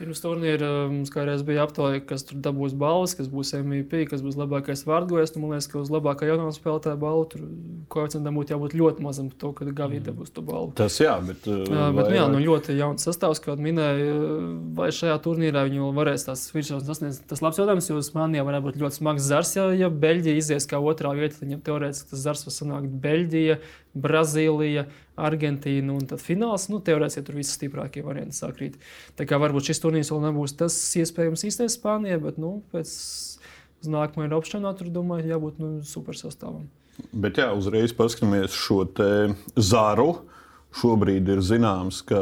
Pirms 0.03 0.19
turnīra 0.19 0.69
mums 0.91 1.13
kādreiz 1.15 1.45
bija 1.47 1.63
aptaujā, 1.63 2.01
kas 2.03 2.25
tur 2.27 2.41
dabūs 2.43 2.73
balvas, 2.75 3.13
kas 3.15 3.29
būs 3.31 3.53
MVP, 3.55 4.09
kas 4.11 4.25
būs 4.25 4.35
labākais 4.35 4.83
vārdgojs. 4.89 5.31
Man 5.39 5.53
liekas, 5.55 5.69
ka 5.71 5.79
uz 5.79 5.93
labākā 5.95 6.27
jaunā 6.27 6.49
spēlētāja 6.51 6.99
balvu 6.99 7.29
tur 7.31 7.45
koeficientam 7.93 8.35
būtu 8.35 8.57
jābūt 8.57 8.75
ļoti 8.81 9.05
mazam 9.07 9.29
par 9.31 9.39
to, 9.39 9.53
ka 9.61 9.69
Gavīda 9.71 10.11
Mm. 10.11 10.17
būs 10.19 10.33
to 10.35 10.43
balvu. 10.43 10.73
Tas 10.75 10.97
jā, 10.99 11.15
bet. 11.23 11.47
Jā, 11.47 11.87
bet 11.95 12.11
nu, 12.11 12.17
jā, 12.17 12.25
nu, 12.33 12.41
ļoti 12.43 12.75
jauns 12.81 13.07
sastāvs, 13.07 13.39
kā 13.45 13.55
minēja, 13.55 14.17
vai 14.75 14.89
šajā 14.91 15.21
turnīrā 15.23 15.63
viņi 15.69 15.85
vēl 15.85 15.95
varēs 16.01 16.27
tās 16.27 16.43
virsmas 16.51 16.83
sasniegt. 16.89 17.23
Tas 17.31 17.45
labs 17.45 17.63
jautājums, 17.63 17.91
jo 17.93 18.03
Spānijā 18.03 18.43
varētu 18.43 18.67
būt 18.73 18.83
ļoti 18.83 18.99
smags 18.99 19.29
zars, 19.31 19.55
ja, 19.55 19.69
ja 19.85 19.93
Beļģija 19.93 20.43
izies 20.43 20.67
kā 20.67 20.83
otrā 20.83 21.15
vieta, 21.15 21.39
tad 21.39 21.47
viņam 21.47 21.63
teorētiski 21.69 22.11
tas 22.11 22.27
zars 22.27 22.43
var 22.49 22.59
sanākt 22.59 22.99
Beļģija, 23.07 23.61
Brazīlija, 23.95 24.87
Argentīna 25.21 25.93
un 25.93 26.07
tad 26.09 26.23
fināls. 26.25 26.69
Nu, 26.73 26.81
teorētiski 26.85 27.27
tur 27.27 27.39
visi 27.41 27.57
stiprākie 27.57 28.05
varianti 28.07 28.39
sakrīt. 28.39 28.79
Tā 29.19 29.27
kā 29.29 29.39
varbūt 29.43 29.69
šis 29.69 29.83
turnīrs 29.83 30.13
vēl 30.13 30.23
nebūs 30.29 30.57
tas 30.61 30.77
iespējams 31.01 31.45
īstais 31.49 31.77
Spānijai, 31.77 32.21
bet 32.23 32.41
nu, 32.41 32.61
pēc 32.73 32.93
uz 33.83 33.91
nākamā 33.93 34.29
Eiropas 34.29 34.55
tur 34.55 34.93
domāju, 34.93 35.33
jābūt 35.35 35.61
nu, 35.61 35.73
super 35.87 36.17
sastāvam. 36.19 36.69
Bet 37.13 37.41
jā, 37.41 37.49
uzreiz 37.57 37.95
paskatāmies 37.97 38.57
šo 38.57 38.85
te 38.89 39.33
zaru. 39.57 40.23
Šobrīd 40.73 41.29
ir 41.29 41.43
zināms, 41.45 42.01
ka 42.09 42.21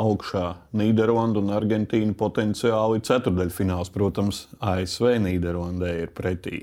augšā 0.00 0.46
Nīderlanda 0.76 1.42
un 1.42 1.52
Argentīna 1.56 2.16
potenciāli 2.16 3.02
ceturdaļfināls. 3.04 3.92
Protams, 3.92 4.46
ASV 4.60 5.16
Nīderlandē 5.24 5.92
ir 6.04 6.12
pretī. 6.16 6.62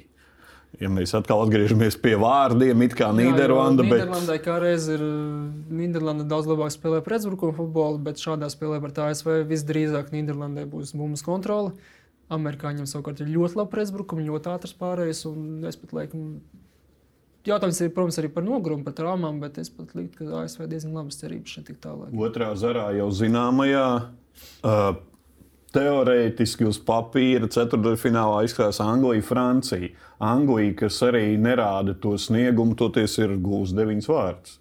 Ja 0.81 0.89
mēs 0.89 1.11
atkal 1.13 1.43
atgriežamies 1.43 1.95
pie 2.01 2.15
vārdiem, 2.17 2.81
it 2.85 2.95
kā 2.97 3.11
Nīderlanda, 3.13 3.85
bet 3.85 4.01
Nīderlandai 4.01 4.37
kā 4.41 4.55
reiz 4.63 4.87
ir 4.89 5.03
Nīderlanda 5.03 6.25
daudz 6.29 6.49
labāk 6.49 6.73
spēlē 6.73 7.03
pretuzbrukuma 7.05 7.53
futbolu, 7.57 8.01
bet 8.01 8.21
šādā 8.21 8.49
spēlē 8.49 8.79
pret 8.81 9.03
ASV 9.05 9.43
visdrīzāk 9.49 10.09
Nīderlandē 10.15 10.65
būs 10.71 10.95
bumbas 10.97 11.21
kontrole. 11.25 11.75
Amerikāņiem 12.33 12.89
savukārt 12.89 13.21
ir 13.21 13.29
ļoti 13.35 13.59
labi 13.59 13.73
pretuzbrukumi, 13.75 14.25
ļoti 14.31 14.53
ātrs 14.55 14.73
pārējais. 14.79 15.23
un 15.29 15.67
Es 15.69 15.77
pat 15.77 15.93
laikam, 15.93 16.25
jautājums 17.45 17.83
ir, 17.83 17.93
protams, 17.93 18.17
arī 18.23 18.33
par 18.33 18.47
nogurumu, 18.47 18.87
par 18.87 18.97
traumām, 18.97 19.37
bet 19.43 19.61
es 19.61 19.69
pat 19.69 19.93
liktu, 19.93 20.23
ka 20.23 20.41
ASV 20.41 20.65
diezgan 20.71 20.97
labas 20.97 21.21
cerības 21.21 21.53
šeit 21.53 21.69
tik 21.69 21.81
tālāk. 21.83 22.09
otrā 22.17 22.49
zarā 22.57 22.89
jau 22.97 23.11
zināmajā. 23.13 23.87
Uh, 24.65 24.95
Teorētiski 25.73 26.67
uz 26.69 26.77
papīra 26.85 27.47
ceturdaļfinālā 27.49 28.43
izskatās 28.45 28.77
Anglija, 28.83 29.23
Francija. 29.25 29.89
Anglija, 30.21 30.75
kas 30.83 30.99
arī 31.07 31.33
nerāda 31.41 31.95
to 31.99 32.13
sniegumu, 32.21 32.75
toties 32.77 33.17
ir 33.23 33.33
gūs 33.41 33.73
deviņas 33.73 34.09
vārds. 34.11 34.57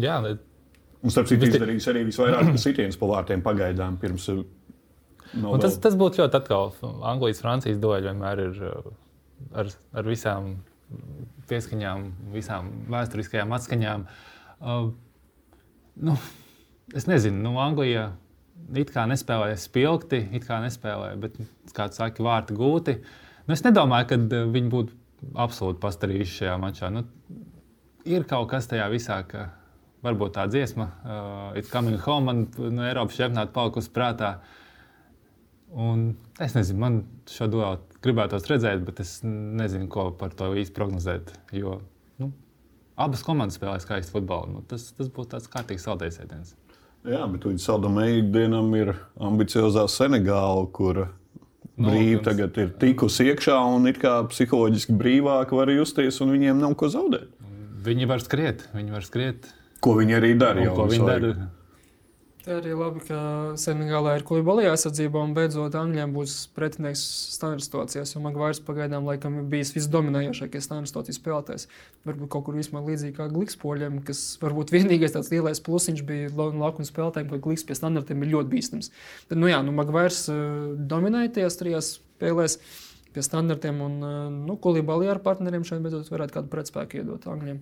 Jā, 0.00 0.20
ne- 0.24 0.38
Un, 0.98 1.12
starp 1.14 1.28
citu, 1.30 1.44
Bet 1.44 1.54
izdarījis 1.54 1.84
arī 1.92 2.00
visvairāk 2.08 2.56
sitienus 2.58 2.96
pa 2.98 3.06
vārtiem 3.06 3.42
pagaidām. 3.42 3.98
Pirms, 4.02 4.24
nav 5.34 5.52
Un 5.54 5.60
tas, 5.62 5.76
tas 5.78 5.94
būtu 5.94 6.18
ļoti 6.24 6.40
atkal. 6.40 6.72
Anglijas-Francijas 7.12 7.78
dueļi 7.78 8.08
vienmēr 8.08 8.42
ir 8.48 8.62
uh, 8.66 8.88
ar, 9.62 9.70
ar 9.94 10.08
visām 10.08 10.56
pieskaņām, 11.48 12.08
visām 12.34 12.72
vēsturiskajām 12.90 13.54
atskaņām. 13.54 14.06
Uh, 14.58 14.90
nu, 16.02 16.16
es 16.98 17.06
nezinu, 17.06 17.38
nu, 17.44 17.54
Anglijā 17.62 18.08
it 18.78 18.92
kā 18.94 19.04
nespēlēja 19.08 19.58
spilgti, 19.60 20.22
it 20.36 20.46
kā 20.48 20.60
nespēlēja, 20.64 21.18
bet, 21.22 21.38
kā 21.76 21.88
tu 21.90 22.00
saki, 22.00 22.24
vārti 22.24 22.56
gūti. 22.58 22.98
Nu, 23.46 23.54
es 23.56 23.64
nedomāju, 23.64 24.10
ka 24.10 24.18
uh, 24.20 24.48
viņi 24.54 24.72
būtu 24.72 24.98
absolūti 25.38 25.82
pastarījuši 25.82 26.36
šajā 26.42 26.56
mačā. 26.62 26.90
Nu, 26.94 27.04
ir 28.08 28.26
kaut 28.28 28.50
kas 28.52 28.70
tajā 28.70 28.86
visā, 28.92 29.20
ka 29.28 29.48
varbūt 30.04 30.36
tā 30.36 30.46
dziesma, 30.50 30.88
uh, 31.02 31.58
it 31.58 31.68
kā 31.68 31.80
Coming 31.80 32.00
Home, 32.04 32.26
man 32.28 32.74
no 32.76 32.86
Eiropas 32.86 33.18
čempionāta 33.18 33.54
palikusi 33.54 33.92
prātā. 33.94 34.38
Un 35.68 36.14
es 36.40 36.54
nezinu, 36.56 36.80
man 36.80 37.00
šo 37.28 37.48
duelu 37.50 38.00
gribētos 38.04 38.46
redzēt, 38.48 38.84
bet 38.86 39.02
es 39.04 39.18
nezinu, 39.24 39.88
ko 39.92 40.08
par 40.16 40.32
to 40.38 40.52
īsti 40.56 40.76
prognozēt. 40.76 41.34
Jo 41.52 41.80
nu, 42.22 42.30
abas 42.96 43.24
komandas 43.26 43.58
spēlē 43.58 43.76
skaistu 43.82 44.16
futbolu. 44.16 44.54
Nu, 44.54 44.64
tas, 44.70 44.88
tas 44.96 45.10
būtu 45.12 45.34
tāds 45.34 45.50
kārtīgs 45.52 45.84
saldējs 45.88 46.22
ēdiens. 46.24 46.54
Jā, 47.08 47.22
bet 47.32 47.46
līdz 47.48 47.64
saldamai 47.64 48.08
dienam 48.32 48.68
ir 48.76 48.92
ambiciozā 49.24 49.86
Senegāla, 49.88 50.66
kur 50.72 51.06
brīvi 51.78 52.18
protams. 52.18 52.24
tagad 52.26 52.58
ir 52.60 52.72
tikusi 52.82 53.30
iekšā 53.30 53.56
un 53.76 53.88
it 53.88 54.00
kā 54.02 54.18
psiholoģiski 54.28 54.96
brīvāk 54.98 55.54
var 55.56 55.72
justies, 55.72 56.20
un 56.20 56.34
viņiem 56.34 56.60
nav 56.60 56.74
ko 56.76 56.90
zaudēt. 56.92 57.30
Viņi 57.86 58.08
var 58.10 58.20
skriet, 58.20 58.66
viņi 58.74 58.92
var 58.92 59.06
skriet. 59.06 59.48
Ko 59.80 59.94
viņi 59.96 60.18
arī 60.18 60.34
dara? 60.36 60.66
Jau 60.66 60.74
ko 60.76 60.88
viņi 60.90 61.06
dara? 61.06 61.32
Arī 62.48 62.70
labi, 62.72 63.02
ka 63.04 63.18
Senegālā 63.60 64.14
ir 64.16 64.22
klibalija 64.24 64.70
aizsardzība 64.72 65.20
un 65.20 65.34
beidzot 65.36 65.74
Angļiem 65.76 66.14
būs 66.14 66.36
pretinieks 66.56 67.02
standarta 67.34 67.66
situācijās. 67.66 68.14
Jo 68.14 68.22
Magvairs 68.24 68.62
pagaidām 68.64 69.04
laikam 69.08 69.36
ir 69.36 69.44
bijis 69.52 69.74
visdominējošākais 69.74 70.64
standarta 70.64 70.88
situācijas 70.88 71.18
spēlētājs. 71.20 71.66
Varbūt 72.08 72.30
kaut 72.32 72.46
kur 72.46 72.56
vismaz 72.56 72.88
līdzīgi 72.88 73.18
kā 73.18 73.26
Glikspoļiem, 73.34 74.00
kas 74.08 74.22
varbūt 74.40 74.72
vienīgais 74.72 75.12
tāds 75.18 75.28
lielais 75.34 75.60
plusiņš 75.66 76.02
bija 76.08 76.32
laukuma 76.38 76.88
spēlētājiem, 76.88 77.28
ka 77.34 77.42
Gliks 77.44 77.68
pie 77.68 77.76
standartiem 77.76 78.24
ir 78.24 78.32
ļoti 78.32 78.52
bīstams. 78.54 78.90
Tad, 79.28 79.36
nu 79.42 79.52
jā, 79.52 79.60
nu 79.66 79.76
Magvairs 79.76 80.24
uh, 80.32 80.72
dominēja 80.78 81.34
tajās 81.36 81.60
trijās 81.60 81.94
spēlēs. 81.98 82.56
Pie 83.12 83.24
standartiem, 83.24 83.84
un 83.84 84.00
uh, 84.00 84.18
nu, 84.32 84.56
kolībālī 84.56 85.12
ar 85.12 85.20
partneriem 85.24 85.68
šeit 85.68 85.84
beidzot 85.84 86.08
varētu 86.12 86.40
kādu 86.40 86.52
pretspēku 86.52 87.02
iedot 87.02 87.28
Angļiem. 87.28 87.60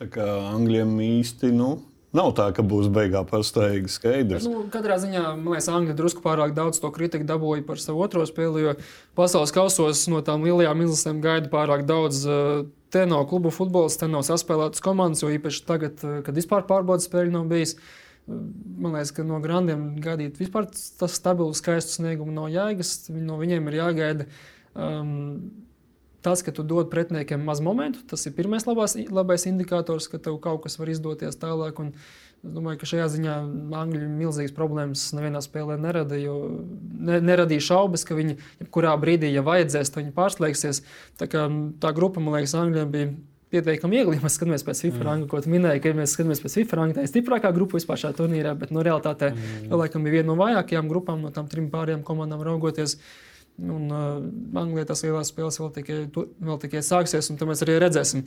Tā 0.00 0.10
kā 0.10 0.26
Angļiem 0.50 0.98
īsti 1.06 1.54
nu, 1.54 1.76
nav 2.14 2.30
tā, 2.38 2.46
ka 2.54 2.62
būs 2.62 2.86
beigā 2.94 3.24
pastaigā 3.26 3.90
skaidrs. 3.90 4.46
Nu, 4.46 4.64
katrā 4.72 4.96
ziņā, 5.02 5.24
man 5.36 5.52
liekas, 5.56 5.68
Angļi 5.68 5.96
drusku 5.98 6.22
pārāk 6.24 6.54
daudz 6.56 6.78
to 6.80 6.90
kritiku 6.94 7.26
dabūja 7.28 7.66
par 7.66 7.76
savu 7.82 8.04
otro 8.06 8.22
spēli, 8.28 8.62
jo 8.68 8.74
pasaules 9.18 9.52
kausos 9.54 10.06
no 10.12 10.22
tām 10.22 10.46
lielajām 10.46 10.84
izlasēm 10.86 11.20
gaida 11.24 11.50
pārāk 11.52 11.84
daudz. 11.90 12.24
eh, 12.26 12.64
Te 12.94 13.00
nav 13.10 13.24
klubu 13.26 13.50
futbols, 13.50 13.96
te 13.98 14.06
nav 14.06 14.22
saspēlētas 14.22 14.78
komandas, 14.80 15.22
jo 15.24 15.28
īpaši 15.34 15.64
tagad, 15.66 15.98
eh, 16.04 16.22
kad 16.22 16.34
vispār 16.38 16.62
pārbaudas 16.68 17.08
spēļu 17.10 17.32
nav 17.34 17.46
bijis. 17.50 17.74
Eh, 17.74 18.32
Man 18.78 18.92
liekas, 18.94 19.10
ka 19.12 19.22
no 19.26 19.40
grandiem 19.40 19.98
gaidīt 20.00 20.38
vispār 20.38 20.64
tas 20.70 21.12
stabils, 21.18 21.58
skaists 21.60 21.98
sniegums 21.98 22.32
nav 22.32 22.46
jēgas. 22.54 23.10
Viņi- 23.10 23.26
No 23.26 23.36
viņiem 23.36 23.66
ir 23.68 23.74
jāgaida. 23.82 24.26
Um, 24.76 25.50
Tas, 26.24 26.40
ka 26.40 26.54
tu 26.56 26.64
dod 26.64 26.88
pretiniekiem 26.88 27.42
maz 27.44 27.60
momentu, 27.60 28.00
tas 28.08 28.22
ir 28.24 28.32
pirmais 28.32 28.64
labās, 28.64 28.96
labais 28.96 29.44
indikators, 29.50 30.06
ka 30.08 30.16
tev 30.16 30.38
kaut 30.40 30.62
kas 30.64 30.78
var 30.80 30.88
izdoties 30.88 31.36
tālāk. 31.36 31.82
Un 31.82 31.90
es 31.92 32.54
domāju, 32.54 32.80
ka 32.80 32.88
šajā 32.88 33.10
ziņā 33.12 33.34
Angļu 33.82 34.08
milzīgas 34.08 34.56
problēmas 34.56 35.04
nevienā 35.16 35.42
spēlē 35.44 35.76
nerada, 35.80 36.16
ne, 36.16 37.20
neradīja 37.20 37.66
šaubas, 37.68 38.06
ka 38.08 38.16
viņi 38.16 38.38
jebkurā 38.62 38.94
brīdī, 39.00 39.34
ja 39.34 39.44
vajadzēs, 39.44 39.92
to 39.92 40.00
viņi 40.00 40.16
pārslēgsies. 40.16 40.80
Tā, 41.20 41.28
kā, 41.28 41.44
tā 41.84 41.92
grupa, 41.96 42.24
man 42.24 42.38
liekas, 42.38 42.56
Angļiem 42.56 42.96
bija 42.96 43.12
pietiekami 43.54 43.98
viegli. 43.98 44.22
Mēs 44.22 44.38
skatāmies 44.38 44.64
pēc 44.66 44.80
FIFA 44.86 45.06
ranga, 45.08 45.28
ko 45.30 45.42
tu 45.44 45.52
minēji, 45.52 45.82
ka 45.84 45.94
mēs 45.96 46.16
skatāmies 46.16 46.42
pēc 46.42 46.56
FIFA 46.60 46.80
ranga, 46.80 46.96
tā 46.96 47.04
ir 47.04 47.12
stiprākā 47.12 47.52
grupa 47.54 47.78
vispār 47.78 48.00
šajā 48.00 48.16
turnīrā, 48.18 48.56
bet 48.58 48.72
no 48.74 48.82
realitātē 48.86 49.30
mm. 49.34 49.76
laikam 49.76 50.06
bija 50.06 50.18
viena 50.18 50.30
no 50.32 50.38
vājākajām 50.40 50.90
grupām, 50.90 51.22
no 51.24 51.32
tām 51.34 51.52
trim 51.52 51.68
pārējām 51.72 52.02
komandām 52.06 52.42
raugoties. 52.46 52.96
Un 53.62 53.86
uh, 53.86 54.58
Anglijā 54.58 54.82
tas 54.88 55.04
lielās 55.04 55.28
spēles 55.30 55.60
vēl 55.60 55.68
tikai, 55.76 55.96
tu- 56.10 56.24
vēl 56.42 56.56
tikai 56.58 56.80
sāksies, 56.82 57.28
un 57.30 57.38
mēs 57.46 57.60
arī 57.62 57.76
redzēsim, 57.84 58.24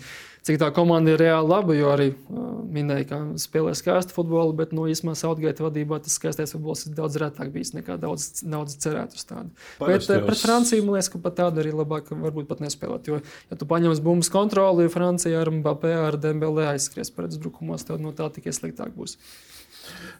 cik 0.48 0.62
tā 0.62 0.70
komanda 0.72 1.12
ir 1.12 1.20
reāli 1.20 1.50
laba. 1.52 1.76
Jo 1.76 1.90
arī 1.92 2.06
uh, 2.14 2.46
minēja, 2.72 3.08
ka 3.10 3.20
spēlē 3.44 3.74
skaistu 3.76 4.16
futbolu, 4.16 4.56
bet 4.56 4.72
no 4.72 4.86
īstenībā 4.88 5.18
Sautgaita 5.20 5.66
vadībā 5.66 6.00
tas 6.00 6.16
skaistais 6.16 6.56
futbols 6.56 6.86
ir 6.88 6.96
daudz 6.96 7.20
retāk 7.20 7.52
bijis 7.52 7.74
nekā 7.76 8.00
daudz, 8.00 8.42
daudz 8.48 8.78
cerētu 8.80 9.20
uz 9.20 9.28
tādu. 9.28 9.52
Bet 9.52 9.84
Parasti 9.84 10.14
uh, 10.14 10.22
jau 10.22 10.30
pret 10.30 10.44
Franciju 10.46 10.88
man 10.88 10.96
liekas, 10.96 11.12
ka 11.12 11.24
pat 11.28 11.38
tādu 11.44 11.64
arī 11.66 11.76
labāk 11.76 12.08
varbūt 12.16 12.48
pat 12.48 12.64
nespēlēt. 12.64 13.12
Jo, 13.12 13.20
ja 13.52 13.60
tu 13.60 13.68
paņemsi 13.68 14.08
bumbas 14.08 14.32
kontroli, 14.32 14.88
Francija 14.96 15.44
ar 15.44 15.52
Mbappé, 15.60 15.92
ar 16.08 16.16
Dembélé 16.24 16.72
aizskries 16.72 17.12
pret 17.12 17.36
uzbrukumos, 17.36 17.84
tad 17.84 18.00
no 18.00 18.16
tā 18.16 18.32
tikai 18.32 18.56
sliktāk 18.56 18.96
būs. 18.96 19.20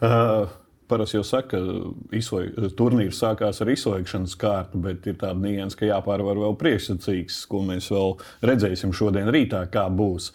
Uh, 0.04 0.52
Parasti 0.88 1.18
jau 1.18 1.24
saka, 1.28 1.60
ka 1.60 2.70
turnīrs 2.80 3.20
sākās 3.20 3.60
ar 3.64 3.72
izslēgšanas 3.74 4.36
kārtu, 4.40 4.80
bet 4.80 5.08
ir 5.10 5.18
tāda 5.20 5.42
nianses, 5.44 5.76
ka 5.76 5.90
jāpārvar 5.90 6.40
vēl 6.40 6.56
priekšsacīgs, 6.62 7.42
ko 7.52 7.60
mēs 7.68 7.90
vēl 7.92 8.16
redzēsim 8.48 8.94
šodien 8.96 9.28
rītā, 9.34 9.66
kā 9.74 9.88
būs. 9.92 10.32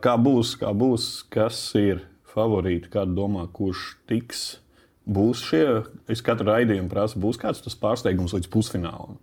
Kā 0.00 0.14
būs, 0.22 0.54
kā 0.60 0.70
būs, 0.76 1.10
kas 1.32 1.58
ir 1.76 2.06
favorīti, 2.32 2.88
kāda 2.92 3.12
domā, 3.16 3.44
kurš 3.52 3.96
tiks. 4.08 4.46
Būs 5.06 5.44
šie, 5.46 5.64
es 6.10 6.24
katru 6.24 6.48
raidījumu 6.50 6.90
prasu, 6.90 7.20
būs 7.22 7.38
kāds 7.38 7.60
tas 7.62 7.76
pārsteigums 7.78 8.34
līdz 8.34 8.48
pusfinālam. 8.50 9.20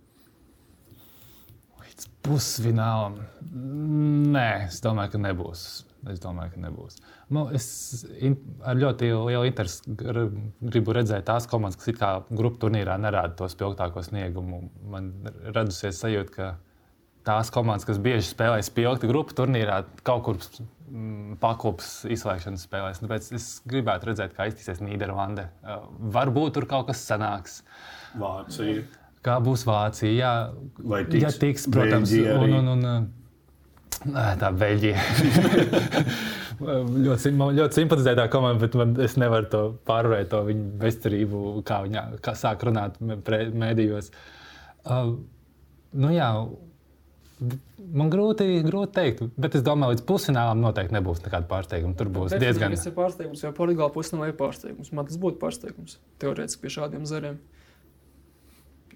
Līdz 1.82 2.08
pusfinālam. 2.24 3.18
Nē, 4.34 4.48
es 4.70 4.78
domāju, 4.84 5.16
ka 5.16 5.24
nebūs. 5.26 5.66
Es 6.12 6.20
domāju, 6.20 6.52
ka 6.54 6.60
nebūs. 6.66 6.98
Nu, 7.32 7.46
es 7.56 7.66
in, 8.20 8.34
ar 8.66 8.76
ļoti 8.76 9.08
lielu 9.14 9.46
interesi 9.48 9.94
gr- 9.96 10.28
gribu 10.60 10.92
redzēt 10.96 11.24
tās 11.30 11.46
komandas, 11.48 11.78
kas 11.80 11.96
kā 11.96 12.10
grupu 12.28 12.60
turnīrā 12.66 12.98
nerāda 13.00 13.32
to 13.38 13.48
spilgtāko 13.48 14.02
sniegumu. 14.04 14.66
Man 14.92 15.12
radusies 15.54 16.00
sajūta, 16.02 16.34
ka 16.34 16.50
tās 17.24 17.48
komandas, 17.54 17.86
kas 17.88 18.00
bieži 18.04 18.28
spēlē 18.28 18.60
spilgti 18.66 19.08
grupu 19.08 19.32
turnīrā, 19.38 19.80
kaut 20.04 20.26
kur 20.26 20.40
mm, 20.40 21.38
pakopes 21.40 22.02
izslēgšanas 22.12 22.66
spēlēs. 22.68 23.00
Tāpēc 23.00 23.30
es 23.40 23.48
gribētu 23.70 24.10
redzēt, 24.10 24.36
kā 24.36 24.50
iztīsies 24.50 24.84
Nīderlande. 24.84 25.48
Uh, 25.64 25.86
varbūt 26.14 26.58
tur 26.58 26.68
kaut 26.68 26.90
kas 26.92 27.00
sanāks. 27.08 27.62
Vācija. 28.20 28.84
Kā 29.24 29.38
būs 29.40 29.64
Vācija? 29.64 30.12
Jā, 30.12 30.32
Vai 30.84 31.00
tiks 31.08 31.24
ja 31.24 31.30
tiks, 31.40 31.64
protams, 31.72 32.12
arī? 32.12 32.52
un, 32.52 32.58
un, 32.74 32.88
un, 32.92 33.06
Ā, 34.12 34.24
tā 34.40 34.50
Beļģija. 34.52 35.04
ļoti, 37.06 37.32
man 37.36 37.54
ļoti 37.56 37.80
simpatizē 37.80 38.14
tā 38.18 38.26
komanda, 38.32 38.60
bet 38.66 38.76
man, 38.78 38.92
es 39.04 39.16
nevaru 39.20 39.48
to 39.50 39.62
pārvarēt, 39.88 40.30
to 40.32 40.42
viņu 40.48 40.66
bezcerību, 40.82 41.44
kā 41.66 41.80
viņa 41.86 42.04
kā 42.24 42.36
sāk 42.38 42.66
runāt 42.68 43.00
mēdījos. 43.00 44.10
Uh, 44.84 45.14
nu 45.96 46.12
jā, 46.12 46.28
man 47.94 48.12
grūti, 48.12 48.46
grūti 48.66 48.92
pateikt, 48.92 49.24
bet 49.40 49.56
es 49.58 49.64
domāju, 49.66 49.96
līdz 49.96 50.06
pusfinālam 50.08 50.62
noteikti 50.62 50.96
nebūs 50.96 51.24
nekāda 51.24 51.48
pārsteiguma. 51.50 51.96
Tur 51.98 52.12
būs 52.14 52.36
diezgan. 52.38 52.76
Tas 52.76 52.86
ir 52.88 52.96
pārsteigums, 52.96 53.42
jo 53.44 53.52
Portugāla 53.56 53.92
pusē 53.94 54.18
nav 54.18 54.32
pārsteigums. 54.38 54.92
Man 54.94 55.08
tas 55.08 55.20
būtu 55.20 55.40
pārsteigums 55.42 55.98
teorētiski 56.22 56.64
pie 56.64 56.74
šādiem 56.78 57.08
zariem. 57.08 57.40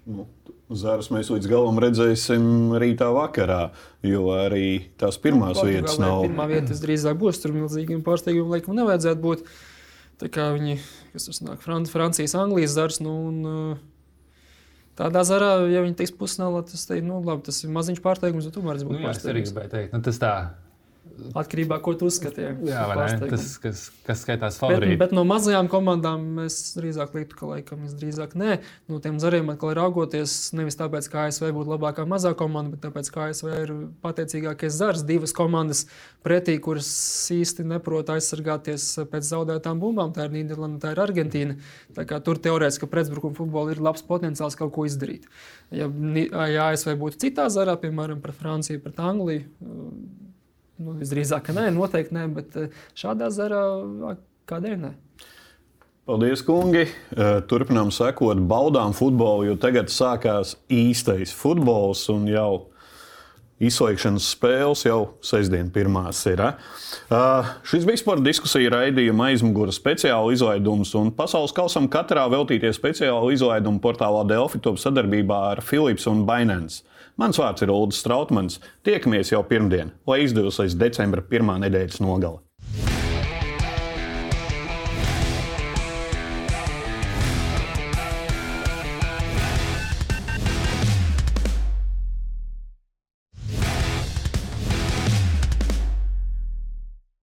Nu, 0.09 0.25
Zārus 0.69 1.07
mēs 1.13 1.29
līdz 1.33 1.47
galam 1.49 1.79
redzēsim 1.81 2.43
rītā 2.81 3.07
vakarā, 3.13 3.71
jo 4.05 4.27
arī 4.35 4.89
tās 5.01 5.17
pirmās 5.21 5.57
Portugālei 5.57 5.79
vietas 5.79 5.97
nav. 6.01 6.23
Pirmā 6.27 6.45
vieta 6.49 6.69
visdrīzāk 6.73 7.17
būs 7.21 7.41
tur 7.41 7.55
milzīgiem 7.55 8.03
pārsteigumiem, 8.05 8.51
laikam 8.53 8.77
nevajadzētu 8.77 9.23
būt. 9.23 9.43
Tā 10.21 10.29
kā 10.33 10.49
viņi, 10.53 10.77
kas 11.13 11.25
tur 11.29 11.37
sanāk, 11.37 11.61
Fran 11.63 11.87
Francijas, 11.89 12.35
Anglijas 12.37 12.75
zars, 12.77 12.99
nu, 13.01 13.15
un 13.31 13.37
uh, 13.49 13.81
tādā 14.99 15.23
zarā, 15.25 15.51
ja 15.71 15.81
viņi 15.85 15.97
tiks 16.01 16.13
pusnālā, 16.19 16.61
tas, 16.69 16.85
te, 16.89 16.99
nu, 17.05 17.21
labi, 17.23 17.45
tas 17.47 17.61
ir 17.63 17.71
maziņš 17.73 18.01
pārsteigums, 18.03 18.49
bet 18.49 18.57
tomēr 18.59 18.77
tas 18.77 18.83
Nu, 18.85 18.91
būtu 18.91 18.99
jā, 19.05 19.13
es 19.13 19.23
arī 19.23 19.45
pārsteigums. 19.45 19.53
gribēju 19.55 19.73
teikt, 19.77 19.95
nu, 19.95 20.03
tas 20.09 20.19
tā. 20.21 20.33
Atkarībā 21.37 21.77
no 21.77 21.79
tā, 21.79 21.83
ko 21.85 21.93
tu 21.99 22.07
uzskati. 22.09 22.45
Jā? 22.67 22.83
Tas, 23.29 23.57
kas, 23.61 23.81
kas 24.07 24.23
skaitās 24.25 24.57
Bet, 24.57 24.61
favorīti. 24.61 24.97
bet 25.01 25.13
no 25.15 25.23
mazajām 25.27 25.69
komandām 25.71 26.41
es 26.45 26.57
drīzāk 26.77 27.15
liktu, 27.17 27.37
ka 27.39 27.49
laikam 27.53 27.83
es 27.87 27.95
drīzāk 27.97 28.35
nē. 28.39 28.59
No 28.91 28.99
tiem 29.03 29.19
zariem 29.21 29.51
atkal 29.53 29.75
raugoties 29.77 30.35
nevis 30.57 30.79
tāpēc, 30.79 31.09
ka 31.11 31.27
ASV 31.27 31.51
būtu 31.55 31.73
labākā 31.75 32.05
mazā 32.09 32.33
komanda, 32.37 32.75
bet 32.75 32.85
tāpēc, 32.87 33.11
ka 33.13 33.27
ASV 33.29 33.49
ir 33.55 33.73
pateicīgākais 34.05 34.79
zars. 34.79 35.05
Divas 35.07 35.35
komandas 35.35 35.85
pretī, 36.25 36.57
kuras 36.63 36.89
īsti 37.35 37.67
neprot 37.69 38.11
aizsargāties 38.15 38.87
pēc 39.11 39.29
zaudētām 39.29 39.81
bumbām. 39.81 40.13
Tā 40.15 40.27
ir 40.27 40.35
Nīderlanda, 40.37 40.81
tā 40.83 40.95
ir 40.95 41.03
Argentīna. 41.03 41.59
Tā 41.95 42.07
tur 42.25 42.41
teorētiski 42.41 42.89
pretbrukuma 42.91 43.37
futbolā 43.37 43.75
ir 43.75 43.83
labs 43.83 44.05
potenciāls 44.07 44.57
kaut 44.59 44.73
ko 44.75 44.87
izdarīt. 44.89 45.27
Ja, 45.71 45.89
ja 46.49 46.71
ASV 46.71 46.95
būtu 46.99 47.21
citā 47.25 47.47
zarā, 47.53 47.75
piemēram, 47.79 48.21
pret 48.23 48.37
Franciju, 48.39 48.81
pret 48.83 48.99
Angliju, 49.03 49.45
nu, 50.79 50.95
visdrīzāk, 50.99 51.45
ka 51.49 51.55
nē, 51.55 51.69
noteikti 51.75 52.15
nē, 52.15 52.25
bet 52.35 52.57
eh, 52.59 52.81
šādā 52.97 53.29
zarā 53.33 53.61
kādēļ 54.49 54.79
ne? 54.81 54.95
Paldies, 56.09 56.41
kungi! 56.41 56.87
Eh, 56.89 57.39
Turpinām 57.45 57.91
sekot, 57.93 58.41
baudām 58.49 58.95
futbolu, 58.97 59.45
jo 59.51 59.59
tagad 59.61 59.91
sākās 59.93 60.55
īstais 60.73 61.35
futbols 61.35 62.07
un 62.13 62.25
jau 62.31 62.51
izslēgšanas 63.59 64.27
spēles 64.33 64.85
jau 64.87 64.99
sestdien 65.25 65.69
pirmās 65.75 66.21
ir. 66.31 66.41
Uh, 67.11 67.49
šis 67.67 67.85
bija 67.87 67.99
sporta 67.99 68.23
diskusija 68.23 68.71
raidījuma 68.71 69.29
aizmugura 69.33 69.73
speciāla 69.75 70.31
izlaidums, 70.33 70.93
un 70.95 71.11
pasaules 71.15 71.53
kausam 71.55 71.89
katrā 71.91 72.25
veltītie 72.31 72.71
speciāla 72.75 73.33
izlaiduma 73.35 73.81
portālā 73.83 74.23
Delfi 74.29 74.61
top 74.63 74.79
sadarbībā 74.79 75.41
ar 75.53 75.63
Philips 75.65 76.07
un 76.09 76.23
Binance. 76.29 76.85
Mans 77.19 77.35
vārds 77.35 77.65
ir 77.65 77.71
Ulrichs 77.73 77.99
Strautmans. 77.99 78.61
Tiekamies 78.87 79.33
jau 79.33 79.41
pirmdien, 79.43 79.91
lai 80.07 80.21
izdevusies 80.23 80.77
decembra 80.79 81.19
pirmā 81.19 81.57
nedēļas 81.65 81.99
nogale. 81.99 82.39